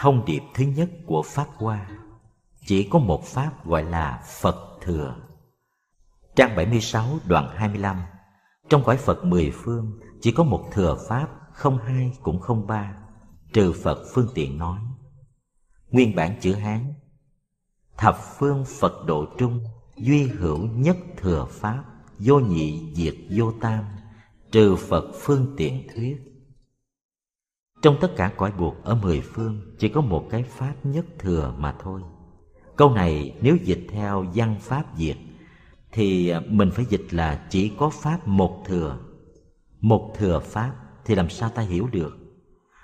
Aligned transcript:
Thông 0.00 0.24
điệp 0.24 0.42
thứ 0.54 0.64
nhất 0.64 0.90
của 1.06 1.22
Pháp 1.22 1.46
Hoa. 1.56 1.88
Chỉ 2.66 2.88
có 2.90 2.98
một 2.98 3.24
Pháp 3.24 3.66
gọi 3.66 3.82
là 3.82 4.22
Phật 4.40 4.78
Thừa. 4.82 5.16
Trang 6.36 6.56
76 6.56 7.06
đoạn 7.26 7.48
25 7.54 7.96
Trong 8.68 8.84
cõi 8.84 8.96
Phật 8.96 9.24
mười 9.24 9.50
phương, 9.50 10.00
Chỉ 10.20 10.32
có 10.32 10.44
một 10.44 10.68
thừa 10.72 10.96
Pháp, 11.08 11.28
Không 11.52 11.78
hai 11.78 12.12
cũng 12.22 12.40
không 12.40 12.66
ba, 12.66 12.96
Trừ 13.52 13.72
Phật 13.82 13.98
phương 14.14 14.28
tiện 14.34 14.58
nói. 14.58 14.80
Nguyên 15.90 16.16
bản 16.16 16.36
chữ 16.40 16.54
Hán, 16.54 16.94
Thập 17.96 18.18
phương 18.38 18.64
Phật 18.80 19.04
độ 19.06 19.26
trung, 19.38 19.60
Duy 19.96 20.26
hữu 20.26 20.58
nhất 20.58 20.96
thừa 21.16 21.46
Pháp, 21.50 21.84
Vô 22.18 22.38
nhị 22.38 22.94
diệt 22.94 23.14
vô 23.30 23.52
tam, 23.60 23.84
Trừ 24.52 24.76
Phật 24.76 25.04
phương 25.20 25.54
tiện 25.56 25.86
thuyết 25.94 26.27
trong 27.82 27.96
tất 28.00 28.16
cả 28.16 28.32
cõi 28.36 28.52
buộc 28.58 28.84
ở 28.84 28.94
mười 28.94 29.20
phương, 29.20 29.60
Chỉ 29.78 29.88
có 29.88 30.00
một 30.00 30.26
cái 30.30 30.42
Pháp 30.42 30.74
nhất 30.84 31.06
thừa 31.18 31.54
mà 31.58 31.74
thôi. 31.78 32.00
Câu 32.76 32.90
này 32.90 33.34
nếu 33.40 33.56
dịch 33.56 33.86
theo 33.88 34.24
văn 34.34 34.56
Pháp 34.60 34.96
Việt, 34.96 35.16
Thì 35.92 36.32
mình 36.48 36.70
phải 36.70 36.84
dịch 36.84 37.06
là 37.10 37.46
chỉ 37.50 37.68
có 37.78 37.90
Pháp 37.90 38.28
một 38.28 38.62
thừa. 38.66 38.98
Một 39.80 40.14
thừa 40.18 40.38
Pháp 40.38 40.72
thì 41.04 41.14
làm 41.14 41.30
sao 41.30 41.48
ta 41.48 41.62
hiểu 41.62 41.88
được? 41.92 42.18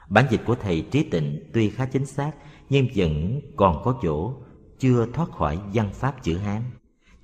Bản 0.08 0.26
dịch 0.30 0.40
của 0.46 0.54
Thầy 0.54 0.80
Trí 0.90 1.02
Tịnh 1.02 1.50
tuy 1.52 1.70
khá 1.70 1.86
chính 1.86 2.06
xác, 2.06 2.30
Nhưng 2.70 2.86
vẫn 2.94 3.40
còn 3.56 3.82
có 3.84 3.98
chỗ 4.02 4.34
chưa 4.78 5.06
thoát 5.12 5.30
khỏi 5.30 5.58
văn 5.74 5.90
Pháp 5.92 6.22
chữ 6.22 6.36
Hán. 6.36 6.62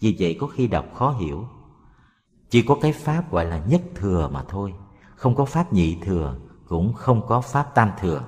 Vì 0.01 0.17
vậy 0.19 0.37
có 0.41 0.47
khi 0.47 0.67
đọc 0.67 0.87
khó 0.95 1.11
hiểu. 1.13 1.49
Chỉ 2.51 2.63
có 2.63 2.75
cái 2.81 2.93
Pháp 2.93 3.33
gọi 3.33 3.45
là 3.45 3.65
nhất 3.69 3.83
thừa 3.95 4.29
mà 4.33 4.45
thôi, 4.49 4.75
Không 5.17 5.35
có 5.35 5.45
Pháp 5.45 5.73
nhị 5.73 5.97
thừa 6.03 6.37
cũng 6.71 6.93
không 6.93 7.27
có 7.27 7.41
pháp 7.41 7.75
tam 7.75 7.91
thừa. 8.01 8.25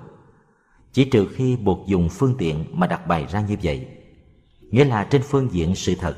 Chỉ 0.93 1.05
trừ 1.05 1.29
khi 1.35 1.57
buộc 1.57 1.87
dùng 1.87 2.09
phương 2.09 2.35
tiện 2.39 2.65
mà 2.73 2.87
đặt 2.87 3.07
bày 3.07 3.27
ra 3.27 3.41
như 3.41 3.57
vậy. 3.63 3.89
Nghĩa 4.61 4.85
là 4.85 5.05
trên 5.05 5.23
phương 5.23 5.53
diện 5.53 5.75
sự 5.75 5.95
thật 6.01 6.17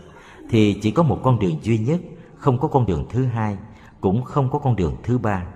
thì 0.50 0.78
chỉ 0.82 0.90
có 0.90 1.02
một 1.02 1.20
con 1.22 1.38
đường 1.38 1.58
duy 1.62 1.78
nhất, 1.78 2.00
không 2.36 2.58
có 2.58 2.68
con 2.68 2.86
đường 2.86 3.06
thứ 3.10 3.24
hai, 3.24 3.56
cũng 4.00 4.24
không 4.24 4.50
có 4.50 4.58
con 4.58 4.76
đường 4.76 4.96
thứ 5.02 5.18
ba. 5.18 5.46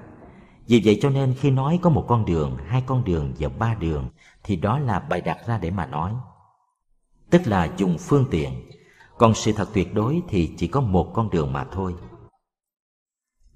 Vì 0.67 0.83
vậy 0.85 0.99
cho 1.03 1.11
nên 1.11 1.35
khi 1.39 1.51
nói 1.51 1.79
có 1.83 1.91
một 1.91 2.05
con 2.09 2.25
đường, 2.25 2.57
hai 2.67 2.83
con 2.87 3.05
đường 3.05 3.33
và 3.39 3.49
ba 3.49 3.75
đường 3.75 4.09
thì 4.43 4.57
đó 4.57 4.79
là 4.79 5.01
bày 5.01 5.21
đặt 5.21 5.39
ra 5.47 5.59
để 5.59 5.71
mà 5.71 5.87
nói. 5.87 6.13
Tức 7.31 7.43
là 7.45 7.73
dùng 7.77 7.99
phương 7.99 8.25
tiện. 8.31 8.71
Còn 9.19 9.35
sự 9.35 9.53
thật 9.53 9.69
tuyệt 9.75 9.95
đối 9.95 10.23
thì 10.29 10.55
chỉ 10.57 10.67
có 10.69 10.81
một 10.81 11.11
con 11.15 11.31
đường 11.31 11.53
mà 11.53 11.65
thôi. 11.73 11.95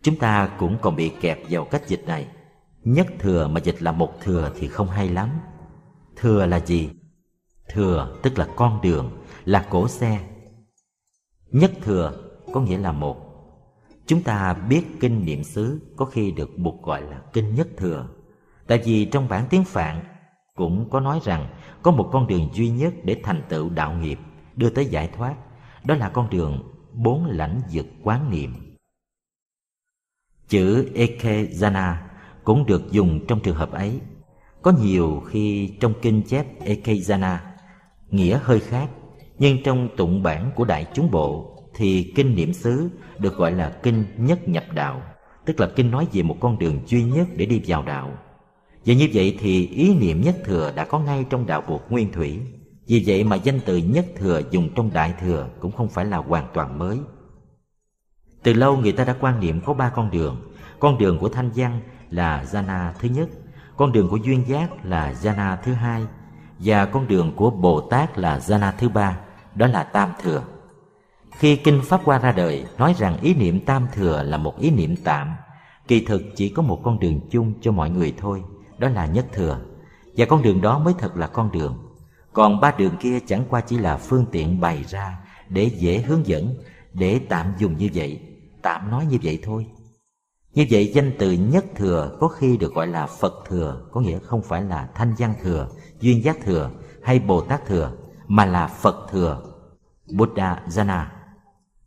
Chúng 0.02 0.16
ta 0.16 0.50
cũng 0.58 0.78
còn 0.82 0.96
bị 0.96 1.08
kẹp 1.08 1.38
vào 1.50 1.64
cách 1.64 1.88
dịch 1.88 2.04
này. 2.06 2.26
Nhất 2.84 3.06
thừa 3.18 3.48
mà 3.48 3.60
dịch 3.60 3.82
là 3.82 3.92
một 3.92 4.20
thừa 4.20 4.52
thì 4.56 4.68
không 4.68 4.88
hay 4.88 5.08
lắm 5.08 5.30
Thừa 6.16 6.46
là 6.46 6.60
gì? 6.60 6.90
Thừa 7.68 8.16
tức 8.22 8.38
là 8.38 8.48
con 8.56 8.80
đường, 8.82 9.22
là 9.44 9.66
cổ 9.70 9.88
xe 9.88 10.20
Nhất 11.50 11.72
thừa 11.82 12.12
có 12.52 12.60
nghĩa 12.60 12.78
là 12.78 12.92
một 12.92 13.16
Chúng 14.06 14.22
ta 14.22 14.54
biết 14.54 14.84
kinh 15.00 15.24
niệm 15.24 15.44
xứ 15.44 15.80
có 15.96 16.04
khi 16.04 16.30
được 16.30 16.50
buộc 16.58 16.82
gọi 16.82 17.02
là 17.02 17.22
kinh 17.32 17.54
nhất 17.54 17.68
thừa 17.76 18.08
Tại 18.66 18.82
vì 18.84 19.04
trong 19.04 19.28
bản 19.28 19.46
tiếng 19.50 19.64
Phạn 19.64 20.04
cũng 20.54 20.90
có 20.90 21.00
nói 21.00 21.20
rằng 21.24 21.48
có 21.82 21.90
một 21.90 22.08
con 22.12 22.26
đường 22.26 22.48
duy 22.52 22.68
nhất 22.70 22.94
để 23.04 23.20
thành 23.22 23.42
tựu 23.48 23.70
đạo 23.70 23.92
nghiệp, 23.94 24.18
đưa 24.56 24.70
tới 24.70 24.86
giải 24.86 25.10
thoát, 25.16 25.34
đó 25.84 25.94
là 25.94 26.08
con 26.08 26.30
đường 26.30 26.72
bốn 26.92 27.26
lãnh 27.26 27.60
vực 27.72 27.86
quán 28.02 28.30
niệm. 28.30 28.54
Chữ 30.48 30.90
Ekejana 30.94 31.96
cũng 32.44 32.66
được 32.66 32.92
dùng 32.92 33.26
trong 33.28 33.40
trường 33.40 33.56
hợp 33.56 33.72
ấy. 33.72 34.00
Có 34.62 34.72
nhiều 34.82 35.22
khi 35.26 35.72
trong 35.80 35.92
kinh 36.02 36.22
chép 36.22 36.46
Ekejana, 36.64 37.36
nghĩa 38.10 38.38
hơi 38.42 38.60
khác, 38.60 38.88
nhưng 39.38 39.62
trong 39.62 39.88
tụng 39.96 40.22
bản 40.22 40.50
của 40.54 40.64
Đại 40.64 40.86
chúng 40.94 41.10
bộ 41.10 41.58
thì 41.74 42.12
kinh 42.16 42.34
niệm 42.34 42.52
xứ 42.52 42.88
được 43.18 43.36
gọi 43.36 43.52
là 43.52 43.70
kinh 43.82 44.04
nhất 44.16 44.48
nhập 44.48 44.64
đạo, 44.74 45.02
tức 45.44 45.60
là 45.60 45.66
kinh 45.76 45.90
nói 45.90 46.06
về 46.12 46.22
một 46.22 46.36
con 46.40 46.58
đường 46.58 46.78
duy 46.86 47.04
nhất 47.04 47.28
để 47.36 47.46
đi 47.46 47.62
vào 47.66 47.82
đạo. 47.82 48.10
Và 48.86 48.94
như 48.94 49.08
vậy 49.12 49.36
thì 49.40 49.66
ý 49.66 49.94
niệm 49.94 50.20
nhất 50.20 50.36
thừa 50.44 50.72
đã 50.76 50.84
có 50.84 50.98
ngay 50.98 51.24
trong 51.30 51.46
đạo 51.46 51.62
buộc 51.68 51.82
nguyên 51.90 52.12
thủy. 52.12 52.40
Vì 52.86 53.04
vậy 53.06 53.24
mà 53.24 53.36
danh 53.36 53.60
từ 53.66 53.76
nhất 53.76 54.06
thừa 54.16 54.42
dùng 54.50 54.68
trong 54.74 54.90
đại 54.92 55.14
thừa 55.20 55.48
cũng 55.60 55.72
không 55.72 55.88
phải 55.88 56.04
là 56.04 56.16
hoàn 56.16 56.46
toàn 56.54 56.78
mới. 56.78 56.98
Từ 58.42 58.52
lâu 58.52 58.76
người 58.76 58.92
ta 58.92 59.04
đã 59.04 59.16
quan 59.20 59.40
niệm 59.40 59.60
có 59.60 59.74
ba 59.74 59.92
con 59.94 60.10
đường. 60.10 60.52
Con 60.78 60.98
đường 60.98 61.18
của 61.18 61.28
thanh 61.28 61.50
văn 61.54 61.80
là 62.12 62.44
jhana 62.52 62.92
thứ 62.98 63.08
nhất, 63.08 63.28
con 63.76 63.92
đường 63.92 64.08
của 64.08 64.16
duyên 64.16 64.48
giác 64.48 64.84
là 64.84 65.12
jhana 65.12 65.56
thứ 65.64 65.72
hai 65.72 66.06
và 66.58 66.86
con 66.86 67.08
đường 67.08 67.32
của 67.36 67.50
Bồ 67.50 67.80
Tát 67.80 68.18
là 68.18 68.38
jhana 68.38 68.72
thứ 68.78 68.88
ba, 68.88 69.18
đó 69.54 69.66
là 69.66 69.82
tam 69.82 70.12
thừa. 70.22 70.42
Khi 71.30 71.56
kinh 71.56 71.80
Pháp 71.84 72.00
Hoa 72.04 72.18
ra 72.18 72.32
đời 72.32 72.66
nói 72.78 72.94
rằng 72.98 73.20
ý 73.20 73.34
niệm 73.34 73.60
tam 73.60 73.86
thừa 73.92 74.22
là 74.22 74.36
một 74.36 74.58
ý 74.58 74.70
niệm 74.70 74.96
tạm, 75.04 75.34
kỳ 75.88 76.04
thực 76.04 76.22
chỉ 76.36 76.48
có 76.48 76.62
một 76.62 76.80
con 76.84 76.98
đường 76.98 77.20
chung 77.30 77.54
cho 77.60 77.72
mọi 77.72 77.90
người 77.90 78.14
thôi, 78.18 78.42
đó 78.78 78.88
là 78.88 79.06
nhất 79.06 79.26
thừa. 79.32 79.60
Và 80.16 80.24
con 80.24 80.42
đường 80.42 80.60
đó 80.60 80.78
mới 80.78 80.94
thật 80.98 81.16
là 81.16 81.26
con 81.26 81.52
đường. 81.52 81.78
Còn 82.32 82.60
ba 82.60 82.74
đường 82.78 82.96
kia 83.00 83.18
chẳng 83.26 83.44
qua 83.48 83.60
chỉ 83.60 83.78
là 83.78 83.96
phương 83.96 84.26
tiện 84.32 84.60
bày 84.60 84.84
ra 84.88 85.18
để 85.48 85.64
dễ 85.64 85.98
hướng 85.98 86.26
dẫn, 86.26 86.54
để 86.92 87.20
tạm 87.28 87.52
dùng 87.58 87.76
như 87.76 87.88
vậy, 87.94 88.20
tạm 88.62 88.90
nói 88.90 89.06
như 89.06 89.18
vậy 89.22 89.38
thôi. 89.42 89.66
Như 90.54 90.66
vậy 90.70 90.90
danh 90.94 91.12
từ 91.18 91.32
nhất 91.32 91.64
thừa 91.76 92.16
có 92.20 92.28
khi 92.28 92.56
được 92.56 92.74
gọi 92.74 92.86
là 92.86 93.06
Phật 93.06 93.34
thừa, 93.48 93.80
có 93.92 94.00
nghĩa 94.00 94.18
không 94.18 94.42
phải 94.42 94.62
là 94.62 94.88
thanh 94.94 95.14
văn 95.18 95.34
thừa, 95.42 95.68
duyên 96.00 96.24
giác 96.24 96.36
thừa 96.44 96.70
hay 97.02 97.18
Bồ 97.18 97.40
Tát 97.40 97.66
thừa, 97.66 97.92
mà 98.26 98.46
là 98.46 98.66
Phật 98.66 99.06
thừa, 99.10 99.42
Buddha 100.16 100.62
Jana. 100.68 101.04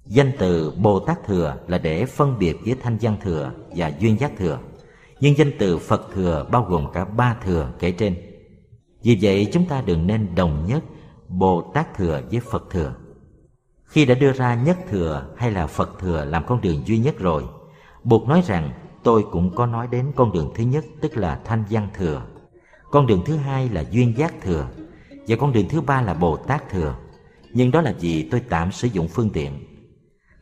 Danh 0.05 0.31
từ 0.39 0.71
Bồ 0.71 0.99
Tát 0.99 1.25
thừa 1.25 1.57
là 1.67 1.77
để 1.77 2.05
phân 2.05 2.39
biệt 2.39 2.57
với 2.65 2.75
thanh 2.83 2.97
văn 3.01 3.17
thừa 3.21 3.51
và 3.75 3.91
duyên 3.99 4.19
giác 4.19 4.31
thừa. 4.37 4.59
Nhưng 5.19 5.37
danh 5.37 5.51
từ 5.59 5.77
Phật 5.77 6.01
thừa 6.13 6.47
bao 6.51 6.65
gồm 6.69 6.87
cả 6.93 7.05
ba 7.05 7.37
thừa 7.43 7.71
kể 7.79 7.91
trên. 7.91 8.15
Vì 9.03 9.19
vậy 9.21 9.49
chúng 9.53 9.65
ta 9.65 9.81
đừng 9.85 10.07
nên 10.07 10.35
đồng 10.35 10.65
nhất 10.67 10.83
Bồ 11.29 11.71
Tát 11.73 11.95
thừa 11.95 12.21
với 12.31 12.39
Phật 12.39 12.63
thừa. 12.71 12.93
Khi 13.83 14.05
đã 14.05 14.15
đưa 14.15 14.31
ra 14.31 14.55
nhất 14.55 14.77
thừa 14.89 15.27
hay 15.37 15.51
là 15.51 15.67
Phật 15.67 15.89
thừa 15.99 16.25
làm 16.25 16.43
con 16.47 16.61
đường 16.61 16.87
duy 16.87 16.97
nhất 16.97 17.19
rồi 17.19 17.43
Buộc 18.05 18.27
nói 18.27 18.41
rằng 18.45 18.71
tôi 19.03 19.25
cũng 19.31 19.55
có 19.55 19.65
nói 19.65 19.87
đến 19.87 20.11
con 20.15 20.31
đường 20.31 20.51
thứ 20.55 20.63
nhất 20.63 20.85
tức 21.01 21.17
là 21.17 21.39
thanh 21.45 21.63
văn 21.69 21.87
thừa. 21.93 22.25
Con 22.91 23.07
đường 23.07 23.21
thứ 23.25 23.35
hai 23.35 23.69
là 23.69 23.83
duyên 23.91 24.17
giác 24.17 24.33
thừa. 24.41 24.67
Và 25.27 25.35
con 25.39 25.53
đường 25.53 25.65
thứ 25.69 25.81
ba 25.81 26.01
là 26.01 26.13
Bồ 26.13 26.37
Tát 26.37 26.69
thừa. 26.69 26.95
Nhưng 27.53 27.71
đó 27.71 27.81
là 27.81 27.93
vì 27.99 28.29
tôi 28.29 28.39
tạm 28.39 28.71
sử 28.71 28.87
dụng 28.87 29.07
phương 29.07 29.29
tiện. 29.29 29.59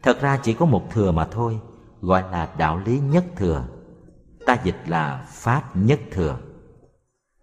Thật 0.03 0.21
ra 0.21 0.37
chỉ 0.37 0.53
có 0.53 0.65
một 0.65 0.91
thừa 0.91 1.11
mà 1.11 1.25
thôi, 1.25 1.59
gọi 2.01 2.23
là 2.31 2.53
đạo 2.57 2.81
lý 2.85 2.99
nhất 2.99 3.25
thừa. 3.35 3.65
Ta 4.45 4.57
dịch 4.63 4.77
là 4.87 5.25
Pháp 5.29 5.75
nhất 5.75 5.99
thừa. 6.11 6.37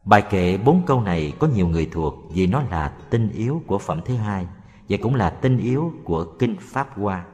Bài 0.05 0.23
kệ 0.31 0.57
bốn 0.57 0.83
câu 0.87 1.01
này 1.01 1.33
có 1.39 1.47
nhiều 1.47 1.69
người 1.69 1.89
thuộc 1.93 2.15
vì 2.35 2.47
nó 2.47 2.63
là 2.71 2.89
tinh 3.11 3.31
yếu 3.31 3.63
của 3.67 3.79
phẩm 3.79 4.01
thứ 4.05 4.15
hai 4.15 4.47
và 4.89 4.99
cũng 5.03 5.15
là 5.15 5.31
tinh 5.31 5.59
yếu 5.59 5.93
của 6.05 6.25
Kinh 6.25 6.57
Pháp 6.61 6.99
Hoa 6.99 7.25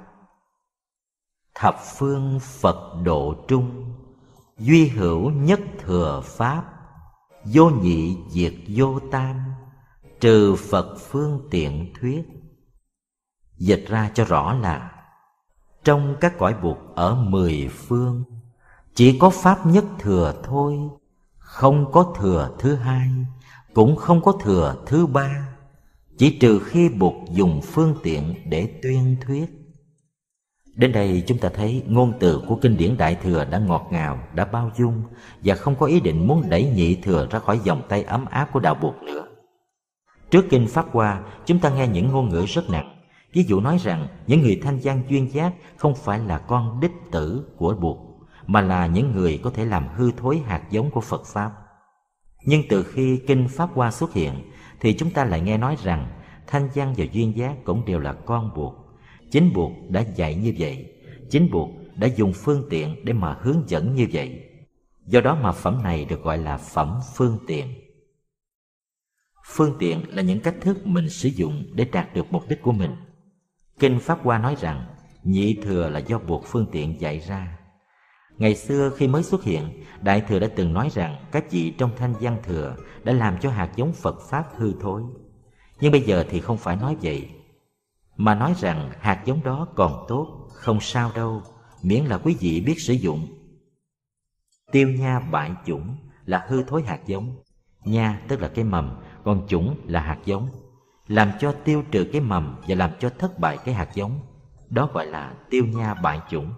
thập 1.58 1.76
phương 1.98 2.40
phật 2.40 2.94
độ 3.04 3.34
trung, 3.48 3.94
duy 4.58 4.88
hữu 4.88 5.30
nhất 5.30 5.60
thừa 5.78 6.22
pháp, 6.24 6.64
vô 7.44 7.70
nhị 7.70 8.16
diệt 8.28 8.54
vô 8.68 8.98
tam, 9.10 9.40
trừ 10.20 10.56
phật 10.70 10.96
phương 11.10 11.48
tiện 11.50 11.92
thuyết. 12.00 12.22
Dịch 13.58 13.84
ra 13.88 14.10
cho 14.14 14.24
rõ 14.24 14.52
là, 14.52 14.92
trong 15.84 16.16
các 16.20 16.38
cõi 16.38 16.54
buộc 16.62 16.78
ở 16.94 17.14
mười 17.14 17.68
phương, 17.68 18.24
chỉ 18.94 19.18
có 19.18 19.30
pháp 19.30 19.66
nhất 19.66 19.84
thừa 19.98 20.34
thôi, 20.44 20.78
không 21.38 21.92
có 21.92 22.14
thừa 22.16 22.56
thứ 22.58 22.74
hai, 22.74 23.10
cũng 23.74 23.96
không 23.96 24.22
có 24.22 24.32
thừa 24.32 24.76
thứ 24.86 25.06
ba, 25.06 25.48
chỉ 26.18 26.38
trừ 26.38 26.60
khi 26.60 26.88
buộc 26.88 27.14
dùng 27.30 27.60
phương 27.62 27.94
tiện 28.02 28.34
để 28.50 28.80
tuyên 28.82 29.16
thuyết. 29.26 29.65
Đến 30.76 30.92
đây 30.92 31.22
chúng 31.26 31.38
ta 31.38 31.48
thấy 31.48 31.82
ngôn 31.86 32.12
từ 32.20 32.42
của 32.48 32.56
kinh 32.56 32.76
điển 32.76 32.96
Đại 32.96 33.14
Thừa 33.14 33.44
đã 33.50 33.58
ngọt 33.58 33.88
ngào, 33.90 34.18
đã 34.34 34.44
bao 34.44 34.70
dung 34.76 35.02
và 35.44 35.54
không 35.54 35.76
có 35.76 35.86
ý 35.86 36.00
định 36.00 36.26
muốn 36.26 36.42
đẩy 36.48 36.64
nhị 36.64 36.94
thừa 36.94 37.26
ra 37.30 37.38
khỏi 37.38 37.60
vòng 37.66 37.82
tay 37.88 38.02
ấm 38.02 38.24
áp 38.30 38.48
của 38.52 38.60
đạo 38.60 38.74
buộc 38.74 39.02
nữa. 39.02 39.26
Trước 40.30 40.44
kinh 40.50 40.66
Pháp 40.68 40.86
Hoa, 40.92 41.22
chúng 41.46 41.58
ta 41.58 41.70
nghe 41.70 41.88
những 41.88 42.08
ngôn 42.08 42.28
ngữ 42.28 42.44
rất 42.48 42.70
nặng. 42.70 43.02
Ví 43.32 43.42
dụ 43.42 43.60
nói 43.60 43.78
rằng 43.78 44.08
những 44.26 44.42
người 44.42 44.60
thanh 44.62 44.78
gian 44.78 45.02
duyên 45.08 45.32
giác 45.32 45.52
không 45.76 45.94
phải 45.94 46.18
là 46.18 46.38
con 46.38 46.80
đích 46.80 46.92
tử 47.10 47.46
của 47.56 47.74
buộc, 47.80 47.98
mà 48.46 48.60
là 48.60 48.86
những 48.86 49.12
người 49.12 49.40
có 49.42 49.50
thể 49.50 49.64
làm 49.64 49.88
hư 49.96 50.10
thối 50.12 50.42
hạt 50.46 50.62
giống 50.70 50.90
của 50.90 51.00
Phật 51.00 51.26
Pháp. 51.26 51.52
Nhưng 52.44 52.62
từ 52.68 52.82
khi 52.82 53.20
kinh 53.26 53.48
Pháp 53.48 53.68
Hoa 53.74 53.90
xuất 53.90 54.12
hiện, 54.12 54.50
thì 54.80 54.92
chúng 54.92 55.10
ta 55.10 55.24
lại 55.24 55.40
nghe 55.40 55.58
nói 55.58 55.76
rằng 55.82 56.06
thanh 56.46 56.68
văn 56.74 56.94
và 56.96 57.04
duyên 57.12 57.36
giác 57.36 57.54
cũng 57.64 57.84
đều 57.84 58.00
là 58.00 58.12
con 58.12 58.50
buộc 58.56 58.85
Chính 59.30 59.52
buộc 59.52 59.72
đã 59.88 60.04
dạy 60.16 60.34
như 60.34 60.54
vậy. 60.58 60.92
Chính 61.30 61.50
buộc 61.50 61.70
đã 61.96 62.08
dùng 62.16 62.32
phương 62.32 62.66
tiện 62.70 63.04
để 63.04 63.12
mà 63.12 63.36
hướng 63.40 63.62
dẫn 63.66 63.94
như 63.94 64.06
vậy. 64.12 64.40
Do 65.06 65.20
đó 65.20 65.38
mà 65.42 65.52
phẩm 65.52 65.82
này 65.82 66.04
được 66.04 66.22
gọi 66.22 66.38
là 66.38 66.56
phẩm 66.56 67.00
phương 67.14 67.38
tiện. 67.46 67.66
Phương 69.46 69.76
tiện 69.78 70.16
là 70.16 70.22
những 70.22 70.40
cách 70.40 70.54
thức 70.60 70.86
mình 70.86 71.08
sử 71.08 71.28
dụng 71.28 71.64
để 71.72 71.84
đạt 71.92 72.14
được 72.14 72.26
mục 72.30 72.48
đích 72.48 72.62
của 72.62 72.72
mình. 72.72 72.90
Kinh 73.78 73.98
pháp 73.98 74.18
hoa 74.22 74.38
nói 74.38 74.56
rằng, 74.60 74.86
nhị 75.22 75.54
thừa 75.62 75.88
là 75.88 75.98
do 75.98 76.18
buộc 76.18 76.44
phương 76.46 76.66
tiện 76.72 77.00
dạy 77.00 77.18
ra. 77.20 77.58
Ngày 78.38 78.54
xưa 78.54 78.90
khi 78.96 79.08
mới 79.08 79.22
xuất 79.22 79.44
hiện, 79.44 79.84
đại 80.02 80.20
thừa 80.20 80.38
đã 80.38 80.48
từng 80.56 80.72
nói 80.72 80.88
rằng 80.92 81.16
các 81.32 81.50
vị 81.50 81.74
trong 81.78 81.90
thanh 81.96 82.14
văn 82.20 82.36
thừa 82.42 82.76
đã 83.04 83.12
làm 83.12 83.38
cho 83.40 83.50
hạt 83.50 83.72
giống 83.76 83.92
phật 83.92 84.16
pháp 84.30 84.44
hư 84.56 84.72
thối. 84.80 85.02
Nhưng 85.80 85.92
bây 85.92 86.00
giờ 86.00 86.24
thì 86.30 86.40
không 86.40 86.56
phải 86.56 86.76
nói 86.76 86.96
vậy 87.02 87.28
mà 88.16 88.34
nói 88.34 88.54
rằng 88.56 88.90
hạt 89.00 89.22
giống 89.24 89.44
đó 89.44 89.68
còn 89.74 90.04
tốt, 90.08 90.48
không 90.52 90.78
sao 90.80 91.12
đâu, 91.14 91.42
miễn 91.82 92.04
là 92.04 92.18
quý 92.18 92.36
vị 92.40 92.60
biết 92.60 92.80
sử 92.80 92.92
dụng. 92.92 93.26
Tiêu 94.72 94.88
nha 94.88 95.20
bại 95.20 95.52
chủng 95.66 95.96
là 96.24 96.46
hư 96.48 96.62
thối 96.62 96.82
hạt 96.82 97.00
giống. 97.06 97.36
Nha 97.84 98.20
tức 98.28 98.40
là 98.40 98.48
cái 98.48 98.64
mầm, 98.64 98.96
còn 99.24 99.46
chủng 99.48 99.76
là 99.86 100.00
hạt 100.00 100.18
giống. 100.24 100.48
Làm 101.08 101.30
cho 101.40 101.52
tiêu 101.52 101.82
trừ 101.90 102.06
cái 102.12 102.20
mầm 102.20 102.56
và 102.68 102.74
làm 102.74 102.90
cho 103.00 103.10
thất 103.18 103.38
bại 103.38 103.58
cái 103.64 103.74
hạt 103.74 103.88
giống. 103.94 104.20
Đó 104.70 104.88
gọi 104.94 105.06
là 105.06 105.34
tiêu 105.50 105.64
nha 105.66 105.94
bại 105.94 106.20
chủng. 106.30 106.50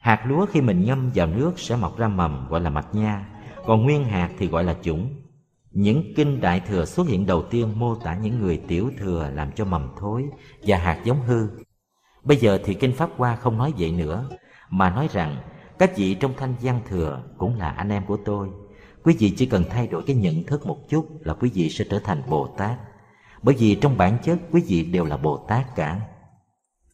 Hạt 0.00 0.24
lúa 0.26 0.46
khi 0.46 0.60
mình 0.60 0.84
ngâm 0.84 1.10
vào 1.14 1.26
nước 1.26 1.52
sẽ 1.56 1.76
mọc 1.76 1.98
ra 1.98 2.08
mầm, 2.08 2.48
gọi 2.48 2.60
là 2.60 2.70
mạch 2.70 2.94
nha. 2.94 3.28
Còn 3.66 3.82
nguyên 3.82 4.04
hạt 4.04 4.30
thì 4.38 4.48
gọi 4.48 4.64
là 4.64 4.76
chủng 4.82 5.21
những 5.72 6.12
kinh 6.16 6.40
đại 6.40 6.60
thừa 6.60 6.84
xuất 6.84 7.08
hiện 7.08 7.26
đầu 7.26 7.42
tiên 7.42 7.78
mô 7.78 7.94
tả 7.94 8.16
những 8.16 8.40
người 8.40 8.62
tiểu 8.68 8.90
thừa 8.98 9.30
làm 9.34 9.52
cho 9.52 9.64
mầm 9.64 9.88
thối 9.98 10.24
và 10.66 10.78
hạt 10.78 11.00
giống 11.04 11.22
hư. 11.22 11.48
Bây 12.24 12.36
giờ 12.36 12.58
thì 12.64 12.74
kinh 12.74 12.92
pháp 12.92 13.10
hoa 13.16 13.36
không 13.36 13.58
nói 13.58 13.72
vậy 13.78 13.92
nữa, 13.92 14.28
mà 14.70 14.90
nói 14.90 15.08
rằng 15.12 15.36
các 15.78 15.96
vị 15.96 16.14
trong 16.14 16.34
thanh 16.36 16.54
văn 16.62 16.80
thừa 16.88 17.22
cũng 17.38 17.58
là 17.58 17.70
anh 17.70 17.88
em 17.88 18.06
của 18.06 18.18
tôi. 18.24 18.48
Quý 19.02 19.16
vị 19.18 19.34
chỉ 19.36 19.46
cần 19.46 19.64
thay 19.70 19.86
đổi 19.86 20.02
cái 20.06 20.16
nhận 20.16 20.44
thức 20.44 20.66
một 20.66 20.78
chút 20.88 21.08
là 21.20 21.34
quý 21.34 21.50
vị 21.54 21.68
sẽ 21.70 21.84
trở 21.90 21.98
thành 21.98 22.22
bồ 22.28 22.46
tát. 22.58 22.78
Bởi 23.42 23.54
vì 23.58 23.74
trong 23.74 23.96
bản 23.96 24.18
chất 24.22 24.38
quý 24.50 24.62
vị 24.66 24.84
đều 24.84 25.04
là 25.04 25.16
bồ 25.16 25.36
tát 25.36 25.76
cả. 25.76 26.00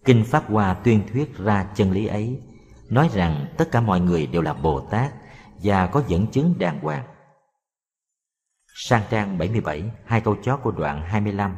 Kinh 0.04 0.24
pháp 0.24 0.50
hoa 0.50 0.74
tuyên 0.74 1.02
thuyết 1.12 1.38
ra 1.38 1.66
chân 1.74 1.92
lý 1.92 2.06
ấy, 2.06 2.40
nói 2.88 3.10
rằng 3.14 3.46
tất 3.56 3.70
cả 3.72 3.80
mọi 3.80 4.00
người 4.00 4.26
đều 4.26 4.42
là 4.42 4.52
bồ 4.52 4.80
tát 4.80 5.12
và 5.62 5.86
có 5.86 6.02
dẫn 6.08 6.26
chứng 6.26 6.54
đàng 6.58 6.80
hoàng 6.80 7.04
sang 8.80 9.02
trang 9.10 9.38
77 9.38 9.90
hai 10.04 10.20
câu 10.20 10.36
chót 10.42 10.60
của 10.62 10.70
đoạn 10.70 11.02
25 11.02 11.56